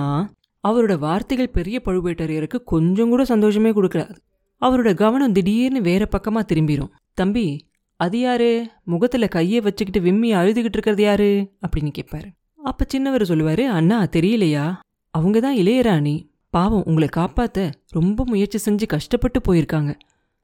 அவரோட 0.67 0.99
வார்த்தைகள் 0.99 1.49
பெரிய 1.49 1.81
பழுவேட்டரையருக்கு 1.85 2.63
கொஞ்சம் 2.65 3.09
கூட 3.09 3.25
சந்தோஷமே 3.25 3.71
கொடுக்கலாது 3.71 4.15
அவரோட 4.61 4.93
கவனம் 4.93 5.31
திடீர்னு 5.31 5.81
வேற 5.81 6.07
பக்கமா 6.11 6.41
திரும்பிரும். 6.53 6.89
தம்பி 7.13 7.67
அது 7.95 8.19
யாரு? 8.19 8.69
முகத்துல 8.83 9.27
கையை 9.27 9.59
வச்சுக்கிட்டு 9.59 10.07
விம்மி 10.07 10.33
அழுதுகிட்டு 10.33 10.75
இருக்கிறது 10.75 11.03
யாரு? 11.03 11.29
அப்படின்னு 11.67 11.91
கேட்பாரு 11.99 12.29
அப்ப 12.63 12.85
சின்னவர் 12.93 13.29
சொல்லுவாரு 13.31 13.63
அண்ணா 13.67 14.03
தெரியலையா? 14.03 14.65
அவங்க 15.13 15.39
தான் 15.39 15.55
இளையராணி. 15.55 16.15
பாவம் 16.49 16.85
உங்களை 16.85 17.07
காப்பாத்த 17.17 17.71
ரொம்ப 17.87 18.25
முயற்சி 18.25 18.71
செஞ்சு 18.71 18.85
கஷ்டப்பட்டு 18.85 19.39
போயிருக்காங்க. 19.39 19.91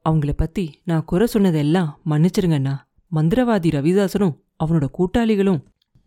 அவங்கள 0.08 0.32
பத்தி 0.36 0.80
நான் 0.84 1.04
குறை 1.04 1.26
சொன்னதெல்லாம் 1.26 1.98
மன்னிச்சிருங்கண்ணா. 2.10 2.74
மந்திரவாதி 3.12 3.70
ரவிதாசனும் 3.70 4.36
அவனோட 4.64 4.86
கூட்டாளிகளும் 4.98 5.60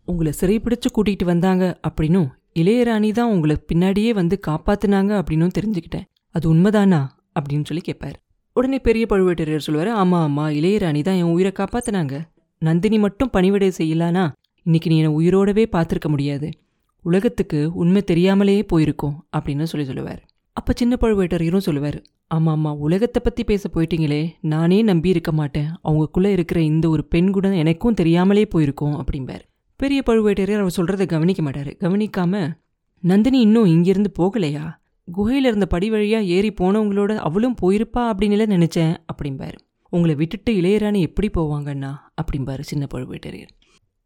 உங்களை 0.04 0.32
சிறைப்பிடிச்சு 0.40 0.88
கூட்டிகிட்டு 0.94 1.24
வந்தாங்க 1.24 1.80
அப்படின்னும் 1.88 2.28
இளையராணி 2.54 3.12
தான் 3.12 3.30
உங்களை 3.30 3.56
பின்னாடியே 3.72 4.10
வந்து 4.10 4.40
காப்பாத்துனாங்க 4.46 5.12
அப்படின்னும் 5.20 5.54
தெரிஞ்சுக்கிட்டேன். 5.58 6.06
அது 6.34 6.54
உண்மைதானா? 6.54 7.00
அப்படின்னு 7.38 7.64
சொல்லி 7.64 7.82
கேட்பார் 7.82 8.16
உடனே 8.52 8.78
பெரிய 8.78 9.06
பழுவேட்டரையர் 9.10 9.66
சொல்லுவார் 9.66 9.88
ஆமாம் 9.88 10.22
ஆமாம் 10.22 10.50
இளையராணி 10.50 11.02
தான் 11.02 11.14
என் 11.14 11.32
உயிரை 11.34 11.52
காப்பாத்துனாங்க. 11.56 12.14
நந்தினி 12.58 12.98
மட்டும் 12.98 13.30
பணிவிடை 13.30 13.72
செய்யலானா? 13.78 14.24
இன்னைக்கு 14.66 14.90
நீ 14.90 14.96
என்னை 15.00 15.12
உயிரோடவே 15.18 15.64
பார்த்துருக்க 15.72 16.08
முடியாது. 16.08 16.48
உலகத்துக்கு 17.04 17.72
உண்மை 17.74 18.02
தெரியாமலேயே 18.02 18.64
போயிருக்கோம் 18.72 19.16
அப்படின்னு 19.36 19.62
சொல்லி 19.62 19.86
சொல்லுவார். 19.86 20.20
அப்போ 20.52 20.72
சின்ன 20.76 20.96
பழுவேட்டரையரும் 21.00 21.66
சொல்லுவார் 21.68 22.02
ஆமாம் 22.26 22.54
ஆமாம் 22.56 22.78
உலகத்தை 22.78 23.20
பற்றி 23.24 23.44
பேச 23.44 23.70
போயிட்டீங்களே. 23.74 24.32
நானே 24.40 24.82
நம்பி 24.82 25.08
இருக்க 25.08 25.32
மாட்டேன். 25.32 25.70
அவங்களுக்குள்ளே 25.84 26.26
இருக்கிற 26.26 26.60
இந்த 26.60 26.88
ஒரு 26.88 27.04
பெண் 27.04 27.30
குணம் 27.30 27.52
எனக்கும் 27.52 27.94
தெரியாமலே 27.94 28.44
போயிருக்கோம் 28.54 28.98
அப்படிம்பார். 29.00 29.44
பெரிய 29.80 30.02
பழுவேட்டரையர் 30.06 30.62
அவர் 30.62 30.76
சொல்கிறத 30.76 31.04
கவனிக்க 31.06 31.42
மாட்டார். 31.42 31.70
கவனிக்காம 31.84 32.52
நந்தினி 33.02 33.38
இன்னும் 33.40 33.64
இங்கிருந்து 33.64 34.10
போகலையா? 34.18 34.64
குகையில் 35.08 35.44
இருந்த 35.44 35.66
படி 35.66 35.86
வழியாக 35.90 36.24
ஏறி 36.36 36.50
போனவங்களோட 36.60 37.12
அவளும் 37.28 37.56
போயிருப்பா 37.62 38.02
அப்படின்னுல 38.10 38.44
நினச்சேன் 38.54 38.92
அப்படிம்பாரு. 39.12 39.58
உங்களை 39.92 40.14
விட்டுட்டு 40.14 40.52
இளையராணி 40.52 41.00
எப்படி 41.00 41.28
போவாங்கண்ணா? 41.36 41.92
அப்படிம்பாரு 42.20 42.60
சின்ன 42.60 42.86
பழுவேட்டரையர். 42.94 43.50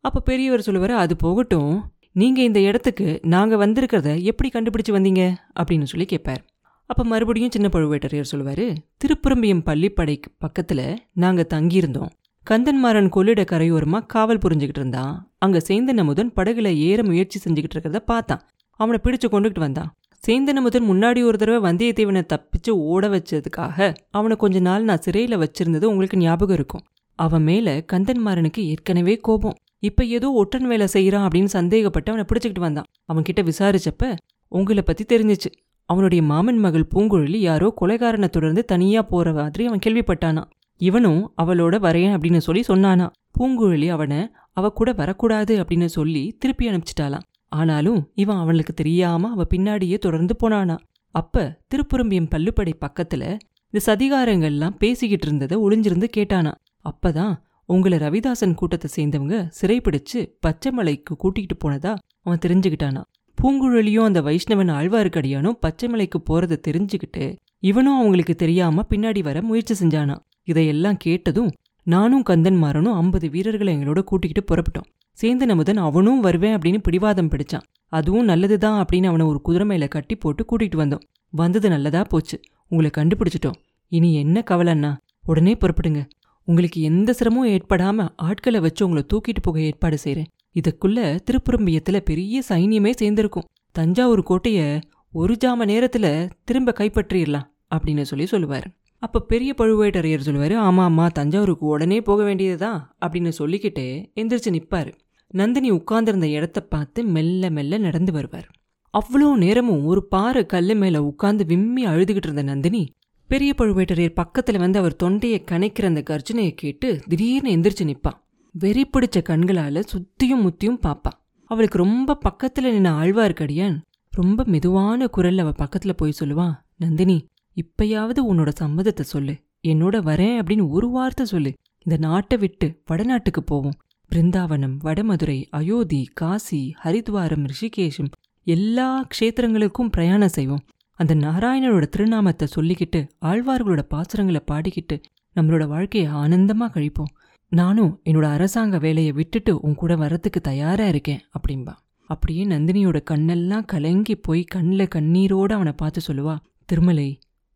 அப்போ 0.05 0.21
பெரியவர் 0.21 0.67
சொல்லுவார் 0.67 0.95
அது 1.05 1.17
போகட்டும். 1.17 1.75
நீங்கள் 2.13 2.45
இந்த 2.45 2.61
இடத்துக்கு 2.61 3.07
நாங்கள் 3.23 3.63
வந்திருக்கிறத 3.63 4.11
எப்படி 4.23 4.49
கண்டுபிடிச்சு 4.49 4.93
வந்தீங்க? 4.93 5.23
அப்படின்னு 5.61 5.91
சொல்லி 5.93 6.07
கேட்பார் 6.07 6.43
அப்போ 6.91 7.03
மறுபடியும் 7.05 7.51
சின்ன 7.51 7.69
பழுவேட்டரையர் 7.73 8.31
சொல்லுவார் 8.33 8.67
திருப்புறம்பியம் 9.01 9.67
பள்ளிப்படைக்கு 9.69 10.31
பக்கத்தில் 10.39 10.87
நாங்கள் 11.15 11.51
தங்கியிருந்தோம். 11.55 12.13
கந்தன்மாறன் 12.51 13.09
கொள்ளிட 13.09 13.43
கரையோரமா 13.43 14.07
காவல் 14.07 14.39
புரிஞ்சுக்கிட்டு 14.39 14.81
இருந்தான். 14.81 15.13
அங்க 15.39 15.59
சேந்தன் 15.69 16.01
அமுதன் 16.03 16.33
படகுல 16.37 16.69
ஏற 16.89 17.05
முயற்சி 17.05 17.39
செஞ்சுக்கிட்டு 17.45 17.75
இருக்கிறத 17.75 17.97
பார்த்தான். 17.97 18.43
அவனை 18.81 18.99
பிடிச்சு 19.03 19.29
கொண்டுகிட்டு 19.31 19.59
வந்தான். 19.59 19.91
சேந்தன் 20.23 20.59
அமுதன் 20.61 20.89
முன்னாடி 20.91 21.21
ஒரு 21.25 21.39
தடவை 21.39 21.61
வந்தியத்தேவனை 21.69 22.23
தப்பிச்சு 22.33 22.71
ஓட 22.71 23.09
வச்சதுக்காக 23.09 23.95
அவனை 24.11 24.37
கொஞ்ச 24.37 24.59
நாள் 24.59 24.85
நான் 24.85 25.05
சிறையில 25.07 25.39
வச்சிருந்தது 25.45 25.85
உங்களுக்கு 25.85 26.17
ஞாபகம் 26.17 26.57
இருக்கும். 26.57 26.85
அவன் 27.19 27.43
மேல 27.43 27.85
கந்தன்மாறனுக்கு 27.93 28.59
ஏற்கனவே 28.59 29.15
கோபம். 29.17 29.57
இப்ப 29.79 30.05
ஏதோ 30.05 30.31
ஒற்றன் 30.33 30.67
வேலை 30.67 30.89
செய்யறான் 30.93 31.27
அப்படின்னு 31.27 31.51
சந்தேகப்பட்டு 31.53 32.11
அவனை 32.13 32.25
பிடிச்சிக்கிட்டு 32.29 32.67
வந்தான். 32.67 32.89
அவன் 33.05 33.23
கிட்ட 33.23 33.43
விசாரிச்சப்ப 33.43 34.17
உங்களை 34.49 34.83
பத்தி 34.83 35.05
தெரிஞ்சிச்சு. 35.13 35.51
அவனுடைய 35.89 36.21
மாமன் 36.23 36.59
மகள் 36.59 36.91
பூங்குழலி 36.95 37.41
யாரோ 37.49 37.75
கொலைகாரனை 37.81 38.29
தொடர்ந்து 38.29 38.65
தனியா 38.65 39.03
போற 39.03 39.33
மாதிரி 39.33 39.67
அவன் 39.67 39.83
கேள்விப்பட்டானா 39.87 40.43
இவனும் 40.77 41.33
அவளோட 41.43 41.75
வரேன் 41.87 42.15
அப்படின்னு 42.15 42.37
சொல்லி 42.37 42.63
சொன்னானா. 42.69 43.11
பூங்குழலி 43.39 43.89
அவனை 43.89 44.29
அவ 44.53 44.71
கூட 44.71 44.93
வரக்கூடாது 44.93 45.63
அப்படின்னு 45.63 45.85
சொல்லி 45.85 46.37
திருப்பி 46.39 46.69
அனுப்பிச்சிட்டாளாம். 46.69 47.27
ஆனாலும் 47.49 48.11
இவன் 48.15 48.37
அவனுக்கு 48.37 48.75
தெரியாம 48.75 49.31
அவ 49.31 49.47
பின்னாடியே 49.55 49.99
தொடர்ந்து 49.99 50.35
போனானா. 50.43 50.79
அப்ப 51.11 51.61
திருப்புரம்பியம் 51.75 52.31
பல்லுப்படை 52.35 52.73
பக்கத்துல 52.81 53.39
இந்த 53.71 53.81
சதிகாரங்கள்லாம் 53.87 54.77
பேசிக்கிட்டு 54.79 55.27
இருந்ததை 55.27 55.59
ஒளிஞ்சிருந்து 55.59 56.09
கேட்டானா. 56.17 56.53
அப்பதான் 56.85 57.35
உங்களை 57.67 57.99
ரவிதாசன் 57.99 58.55
கூட்டத்தை 58.55 58.89
சேர்ந்தவங்க 58.97 59.51
சிறைப்பிடிச்சு 59.61 60.21
பச்சைமலைக்கு 60.47 61.15
கூட்டிகிட்டு 61.25 61.57
போனதா 61.65 61.95
அவன் 62.23 62.43
தெரிஞ்சுக்கிட்டானா. 62.47 63.03
பூங்குழலியும் 63.39 64.03
அந்த 64.03 64.23
வைஷ்ணவன் 64.23 64.73
ஆழ்வார்க்கடியானும் 64.79 65.59
பச்சைமலைக்கு 65.67 66.19
போறதை 66.31 66.57
தெரிஞ்சுக்கிட்டு 66.69 67.37
இவனும் 67.59 67.99
அவங்களுக்கு 67.99 68.35
தெரியாம 68.35 68.85
பின்னாடி 68.91 69.23
வர 69.23 69.43
முயற்சி 69.43 69.87
செஞ்சானா. 69.87 70.17
இதையெல்லாம் 70.45 70.97
கேட்டதும் 70.97 71.53
நானும் 71.83 72.23
கந்தன்மாரனும் 72.31 72.95
ஐம்பது 72.95 73.29
வீரர்களை 73.29 73.77
எங்களோட 73.77 74.03
கூட்டிக்கிட்டு 74.03 74.55
புறப்பட்டோம். 74.55 74.93
சேந்தன் 75.23 75.49
அமுதன் 75.49 75.77
அவனும் 75.77 76.21
வருவேன் 76.21 76.59
அப்படின்னு 76.59 76.79
பிடிவாதம் 76.79 77.29
பிடிச்சான். 77.29 77.63
அதுவும் 77.89 78.25
நல்லதுதான் 78.25 78.85
அப்படின்னு 78.85 79.07
அவனை 79.07 79.27
ஒரு 79.27 79.41
குதிரை 79.41 79.67
மேல 79.67 79.89
கட்டி 79.89 80.17
போட்டு 80.17 80.45
கூட்டிகிட்டு 80.45 80.77
வந்தோம். 80.77 81.01
வந்தது 81.31 81.69
நல்லதா 81.69 82.03
போச்சு. 82.03 82.41
உங்களை 82.69 82.91
கண்டுபிடிச்சிட்டோம். 82.97 83.55
இனி 83.89 84.15
என்ன 84.15 84.45
கவலைன்னா 84.51 84.97
உடனே 85.25 85.57
புறப்படுங்க. 85.61 86.09
உங்களுக்கு 86.45 86.81
எந்த 86.81 87.13
சிரமமும் 87.13 87.49
ஏற்படாம 87.49 88.09
ஆட்களை 88.17 88.61
வச்சு 88.61 88.85
உங்களை 88.85 89.07
தூக்கிட்டு 89.15 89.43
போக 89.43 89.61
ஏற்பாடு 89.61 89.99
செய்றேன். 90.05 90.27
இதுக்குள்ள 90.55 91.19
திருப்புறம்பியத்துல 91.31 92.01
பெரிய 92.01 92.43
சைன்யமே 92.49 92.91
சேர்ந்திருக்கும். 92.91 93.49
தஞ்சாவூர் 93.73 94.23
கோட்டைய 94.23 94.81
ஒரு 95.13 95.37
ஜாம 95.45 95.65
நேரத்துல 95.65 96.31
திரும்ப 96.45 96.75
கைப்பற்றிடலாம் 96.79 97.47
அப்படின்னு 97.75 98.03
சொல்லி 98.03 98.27
சொல்லுவார். 98.27 98.71
அப்போ 98.99 99.21
பெரிய 99.21 99.55
பழுவேட்டரையர் 99.59 100.19
சொல்லுவார் 100.19 100.53
ஆமாம் 100.53 100.87
அம்மா 100.87 101.09
தஞ்சாவூருக்கு 101.09 101.67
உடனே 101.67 102.01
போக 102.01 102.23
வேண்டியதுதான் 102.23 102.97
அப்படின்னு 103.01 103.29
சொல்லிக்கிட்டே 103.29 104.13
எந்திரிச்சு 104.15 104.51
நிற்பார் 104.51 104.95
நந்தினி 105.29 105.71
உட்கார்ந்திருந்த 105.71 106.29
இடத்த 106.29 106.61
பார்த்து 106.61 107.05
மெல்ல 107.05 107.51
மெல்ல 107.51 107.79
நடந்து 107.79 108.13
வருவார். 108.13 108.51
அவ்வளோ 108.95 109.35
நேரமும் 109.35 109.85
ஒரு 109.85 110.07
பாறை 110.07 110.47
கல்லு 110.47 110.75
மேலே 110.75 110.99
உட்கார்ந்து 110.99 111.47
விம்மி 111.47 111.87
அழுதுகிட்டு 111.87 112.27
இருந்த 112.27 112.43
நந்தினி 112.43 112.93
பெரிய 113.29 113.55
பழுவேட்டரையர் 113.59 114.15
பக்கத்தில் 114.15 114.59
வந்து 114.59 114.79
அவர் 114.79 114.97
தொண்டையை 114.97 115.45
கனைக்கிற 115.51 115.85
அந்த 115.85 116.03
கர்ஜனையை 116.11 116.51
கேட்டு 116.51 117.01
திடீர்னு 117.09 117.51
எந்திரிச்சு 117.51 117.85
நிற்பான் 117.85 118.21
வெறி 118.53 118.83
பிடிச்ச 118.83 119.23
கண்களால் 119.23 119.85
சுத்தியும் 119.93 120.43
முத்தியும் 120.43 120.79
பார்ப்பான் 120.79 121.25
அவளுக்கு 121.47 121.79
ரொம்ப 121.79 122.15
பக்கத்தில் 122.15 122.65
நின்ன 122.65 122.89
ஆழ்வார்க்கடியான் 122.89 123.77
ரொம்ப 124.11 124.45
மெதுவான 124.47 125.09
குரல் 125.09 125.39
அவள் 125.39 125.53
பக்கத்தில் 125.57 125.95
போய் 125.95 126.13
சொல்லுவான் 126.21 126.53
நந்தினி 126.77 127.27
இப்பயாவது 127.57 128.21
உன்னோட 128.31 128.51
சம்மதத்தை 128.61 129.01
சொல்லு. 129.01 129.35
என்னோட 129.63 129.97
வரேன் 130.09 130.37
அப்படின்னு 130.41 130.69
ஒரு 130.69 130.89
வார்த்தை 130.89 131.27
சொல்லு. 131.27 131.51
இந்த 131.87 131.97
நாட்டை 131.97 132.37
விட்டு 132.39 132.67
வடநாட்டுக்கு 132.91 133.43
போவோம். 133.45 133.77
பிருந்தாவனம் 134.11 134.77
வடமதுரை 134.85 135.39
அயோத்தி 135.51 136.01
காசி 136.15 136.75
ஹரித்வாரம் 136.85 137.45
ரிஷிகேஷம் 137.53 138.11
எல்லா 138.47 138.89
க்ஷேத்திரங்களுக்கும் 139.13 139.91
பிரயாணம் 139.91 140.29
செய்வோம். 140.29 140.65
அந்த 140.99 141.13
நாராயணனோட 141.15 141.87
திருநாமத்தை 141.89 142.47
சொல்லிக்கிட்டு 142.57 143.01
ஆழ்வார்களோட 143.21 143.83
பாசுரங்களை 143.95 144.43
பாடிக்கிட்டு 144.51 144.97
நம்மளோட 145.37 145.65
வாழ்க்கையை 145.67 146.11
ஆனந்தமா 146.13 146.67
கழிப்போம். 146.75 147.13
நானும் 147.53 148.01
என்னோட 148.05 148.27
அரசாங்க 148.37 148.79
வேலையை 148.79 149.13
விட்டுட்டு 149.13 149.53
உன் 149.61 149.75
கூட 149.75 149.95
வரத்துக்கு 149.97 150.41
தயாரா 150.43 150.87
இருக்கேன் 150.89 151.21
அப்படின்பா 151.35 151.75
அப்படியே 152.11 152.43
நந்தினியோட 152.47 152.99
கண்ணெல்லாம் 153.11 153.67
கலங்கி 153.67 154.15
போய் 154.17 154.43
கண்ணில் 154.45 154.93
கண்ணீரோட 154.95 155.53
அவனை 155.53 155.73
பார்த்து 155.73 156.01
சொல்லுவா 156.09 156.35
திருமலை 156.67 157.09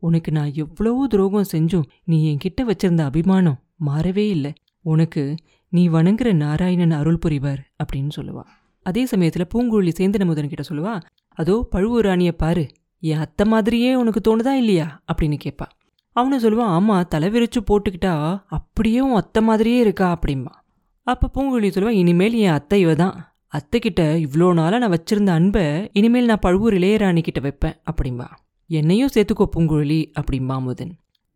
உனக்கு 0.02 0.32
நான் 0.32 0.52
எவ்வளவோ 0.54 1.06
துரோகம் 1.06 1.50
செஞ்சும். 1.52 1.86
நீ 2.04 2.16
என்கிட்ட 2.30 2.60
வச்சிருந்த 2.70 3.04
அபிமானம் 3.04 3.58
மாறவே 3.86 4.24
இல்லை. 4.28 4.52
உனக்கு 4.84 5.22
நீ 5.72 5.88
வணங்குற 5.88 6.28
நாராயணன் 6.32 6.90
அருள் 6.90 7.22
புரிவார் 7.26 7.62
அப்படின்னு 7.82 8.12
சொல்லுவா. 8.16 8.44
அதே 8.86 9.02
சமயத்துல 9.04 9.44
பூங்குழலி 9.54 9.92
சேந்தன 9.98 10.24
முதன் 10.24 10.48
கிட்ட 10.48 10.64
சொல்லுவா 10.68 10.94
அதோ 11.38 11.68
பழுவூராணிய 11.72 12.32
பாரு. 12.32 12.64
என் 13.02 13.18
அத்தை 13.18 13.44
மாதிரியே 13.46 13.90
உனக்கு 13.94 14.20
தோணுதா 14.20 14.52
இல்லையா? 14.52 14.86
அப்படின்னு 15.10 15.36
கேட்பா 15.44 15.66
அவனு 16.16 16.38
சொல்லுவான் 16.44 16.72
ஆமா 16.76 16.94
தலை 17.06 17.28
விரிச்சு 17.30 17.60
போட்டுக்கிட்டா 17.70 18.14
அப்படியே 18.48 19.00
உன் 19.00 19.14
அத்தை 19.14 19.40
மாதிரியே 19.42 19.78
இருக்கா? 19.78 20.06
அப்படிம்பா. 20.16 20.52
அப்ப 21.06 21.30
பூங்குழலி 21.34 21.68
சொல்லுவான் 21.72 22.00
இனிமேல் 22.02 22.36
என் 22.38 22.56
அத்தை 22.58 22.80
இவ 22.80 22.94
தான் 22.94 23.14
அத்தைக்கிட்ட 23.52 24.02
இவ்வளோ 24.24 24.48
நாளாக 24.52 24.78
நான் 24.78 24.94
வச்சிருந்த 24.96 25.28
அன்பை 25.28 25.64
இனிமேல் 25.92 26.24
நான் 26.24 26.44
பழுவூர் 26.46 26.74
இளையராணி 26.74 27.22
கிட்ட 27.22 27.40
வைப்பேன். 27.40 27.76
அப்படிம்பா. 27.90 28.28
என்னையும் 28.70 29.08
சேர்த்துக்கோ 29.14 29.44
பூங்குழலி 29.56 30.00
அப்படிம்பா 30.20 30.56
முதன் 30.60 30.92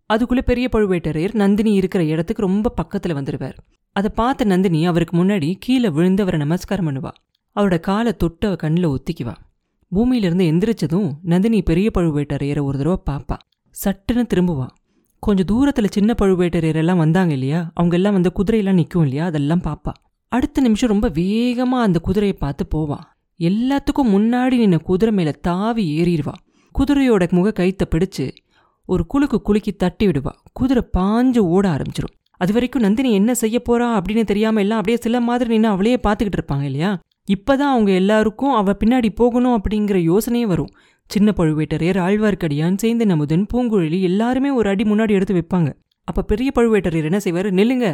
அதுக்குள்ளே 0.06 0.42
பெரிய 0.42 0.68
பழுவேட்டரையர் 0.72 1.34
நந்தினி 1.34 1.72
இருக்கிற 1.72 2.04
இடத்துக்கு 2.04 2.42
ரொம்ப 2.42 2.72
பக்கத்துல 2.82 3.12
வந்துடுவார் 3.12 3.56
அதை 3.96 4.10
பார்த்த 4.14 4.44
நந்தினி 4.44 4.86
அவருக்கு 4.86 5.14
முன்னாடி 5.16 5.54
கீழே 5.58 5.88
விழுந்து 5.88 6.22
அவரை 6.22 6.40
நமஸ்காரம் 6.40 6.86
பண்ணுவா. 6.88 7.10
அவரோட 7.56 7.80
காலை 7.80 8.12
தொட்டு 8.16 8.46
அவ 8.46 8.56
கண்ணில் 8.56 8.88
ஒத்திக்குவா. 8.88 9.34
பூமியிலிருந்து 9.92 10.44
எந்திரிச்சதும் 10.44 11.08
நந்தினி 11.22 11.62
பெரிய 11.62 11.90
பழுவேட்டரையரை 11.94 12.62
ஒரு 12.62 12.78
தடவை 12.78 12.98
பாப்பா 13.10 13.36
சட்டுன்னு 13.76 14.24
திரும்புவா. 14.34 14.68
கொஞ்சம் 15.22 15.48
தூரத்துல 15.52 15.84
சின்ன 15.90 16.14
பழுவேட்டரையரெல்லாம் 16.18 16.96
வந்தாங்க 16.96 17.32
இல்லையா? 17.32 17.70
அவங்க 17.74 17.96
எல்லாம் 17.96 18.12
வந்து 18.12 18.32
குதிரையெல்லாம் 18.36 18.72
நிற்கும் 18.72 19.02
இல்லையா? 19.02 19.24
அதெல்லாம் 19.24 19.62
பாப்பா 19.62 19.92
அடுத்த 20.28 20.60
நிமிஷம் 20.60 20.90
ரொம்ப 20.90 21.08
வேகமா 21.08 21.80
அந்த 21.86 21.98
குதிரையை 21.98 22.38
பார்த்து 22.38 22.64
போவா. 22.74 22.98
எல்லாத்துக்கும் 23.40 24.12
முன்னாடி 24.16 24.56
நின்ன 24.62 24.78
குதிரை 24.78 25.14
மேல 25.14 25.30
தாவி 25.30 25.84
ஏறிடுவா. 26.02 26.34
குதிரையோட 26.78 27.24
முக 27.30 27.52
கைத்தை 27.58 27.86
பிடிச்சு 27.90 28.26
ஒரு 28.88 29.02
குலுக்கு 29.14 29.38
குலுக்கி 29.42 29.72
தட்டி 29.72 30.06
விடுவா. 30.06 30.32
குதிரை 30.52 30.82
பாஞ்சு 30.96 31.38
ஓட 31.38 31.64
ஆரம்பிச்சிடும் 31.68 32.14
அது 32.36 32.52
வரைக்கும் 32.52 32.82
நந்தினி 32.82 33.12
என்ன 33.12 33.34
செய்ய 33.34 33.62
போறா 33.68 33.88
அப்படின்னு 33.98 34.24
தெரியாம 34.24 34.60
எல்லாம் 34.60 34.78
அப்படியே 34.78 35.02
சில 35.02 35.20
மாதிரி 35.20 35.50
நின்று 35.50 35.68
அவளையே 35.68 35.98
பார்த்துக்கிட்டு 36.06 36.38
இருப்பாங்க 36.38 36.62
இல்லையா? 36.62 37.00
இப்பதான் 37.28 37.72
அவங்க 37.74 37.90
எல்லாருக்கும் 37.92 38.52
அவ 38.52 38.76
பின்னாடி 38.84 39.08
போகணும் 39.14 39.56
அப்படிங்கிற 39.58 39.98
யோசனையே 40.10 40.46
வரும். 40.46 40.72
சின்ன 41.10 41.32
பழுவேட்டரையர் 41.36 42.00
ஆழ்வார்க்கடியான் 42.06 42.78
சேந்த 42.82 43.04
நமுதன் 43.12 43.44
பூங்குழலி 43.54 44.00
எல்லாருமே 44.00 44.50
ஒரு 44.50 44.68
அடி 44.68 44.84
முன்னாடி 44.84 45.10
எடுத்து 45.10 45.34
வைப்பாங்க. 45.34 45.70
அப்ப 46.08 46.22
பெரிய 46.22 46.50
பழுவேட்டரையர் 46.54 47.08
என்ன 47.10 47.20
செய்வாரு? 47.24 47.50
நில்லுங்க 47.50 47.86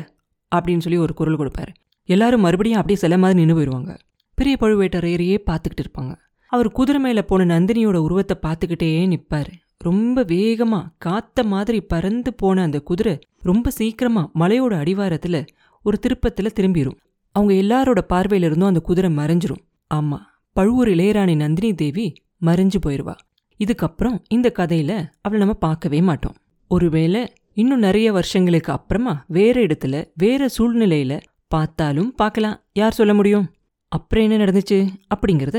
அப்படின்னு 0.53 0.79
சொல்லி 0.79 0.99
ஒரு 0.99 1.15
குரல் 1.15 1.39
கொடுப்பாரு. 1.39 1.73
எல்லாரும் 2.09 2.41
மறுபடியும் 2.41 2.79
அப்படியே 2.79 3.01
சில 3.01 3.19
மாதிரி 3.19 3.45
நின்று 3.45 3.57
போயிடுவாங்க 3.59 3.95
பெரிய 4.35 4.57
பழுவேட்டரையரையே 4.61 5.39
பார்த்துக்கிட்டு 5.47 5.85
இருப்பாங்க. 5.85 6.13
அவர் 6.53 6.69
குதிரை 6.71 7.01
மேல 7.01 7.23
போன 7.23 7.47
நந்தினியோட 7.55 7.97
உருவத்தை 7.97 8.37
பார்த்துக்கிட்டே 8.43 8.91
நிப்பாரு. 9.13 9.53
ரொம்ப 9.79 10.23
வேகமா 10.23 10.81
காத்த 10.99 11.45
மாதிரி 11.45 11.81
பறந்து 11.81 12.35
போன 12.35 12.63
அந்த 12.63 12.79
குதிரை 12.81 13.19
ரொம்ப 13.43 13.71
சீக்கிரமா 13.71 14.31
மலையோட 14.35 14.73
அடிவாரத்துல 14.83 15.47
ஒரு 15.85 15.99
திருப்பத்துல 16.03 16.51
திரும்பிரும். 16.59 16.99
அவங்க 17.35 17.53
எல்லாரோட 17.65 18.01
பார்வையில 18.13 18.49
இருந்தும் 18.49 18.69
அந்த 18.69 18.81
குதிரை 18.81 19.11
மறைஞ்சிரும். 19.17 19.63
ஆமா 19.95 20.19
பழுவூர் 20.57 20.89
இளையராணி 20.89 21.37
நந்தினி 21.37 21.75
தேவி 21.75 22.07
மறைஞ்சு 22.43 22.79
போயிடுவா 22.87 23.15
இதுக்கப்புறம் 23.61 24.17
இந்த 24.29 24.53
கதையில 24.59 24.93
அவளை 25.21 25.41
நம்ம 25.45 25.59
பார்க்கவே 25.59 26.01
மாட்டோம். 26.01 26.37
ஒருவேளை 26.71 27.21
இன்னும் 27.55 27.79
நிறைய 27.79 28.09
வருஷங்களுக்கு 28.13 28.73
அப்புறமா 28.73 29.25
வேற 29.27 29.61
இடத்துல 29.61 30.05
வேற 30.15 30.49
சூழ்நிலையில 30.59 31.21
பார்த்தாலும் 31.49 32.11
பார்க்கலாம். 32.15 32.57
யார் 32.73 32.93
சொல்ல 32.93 33.15
முடியும்? 33.15 33.47
அப்புறம் 33.93 34.25
என்ன 34.25 34.45
நடந்துச்சு? 34.45 34.79
அப்படிங்கிறத 35.15 35.59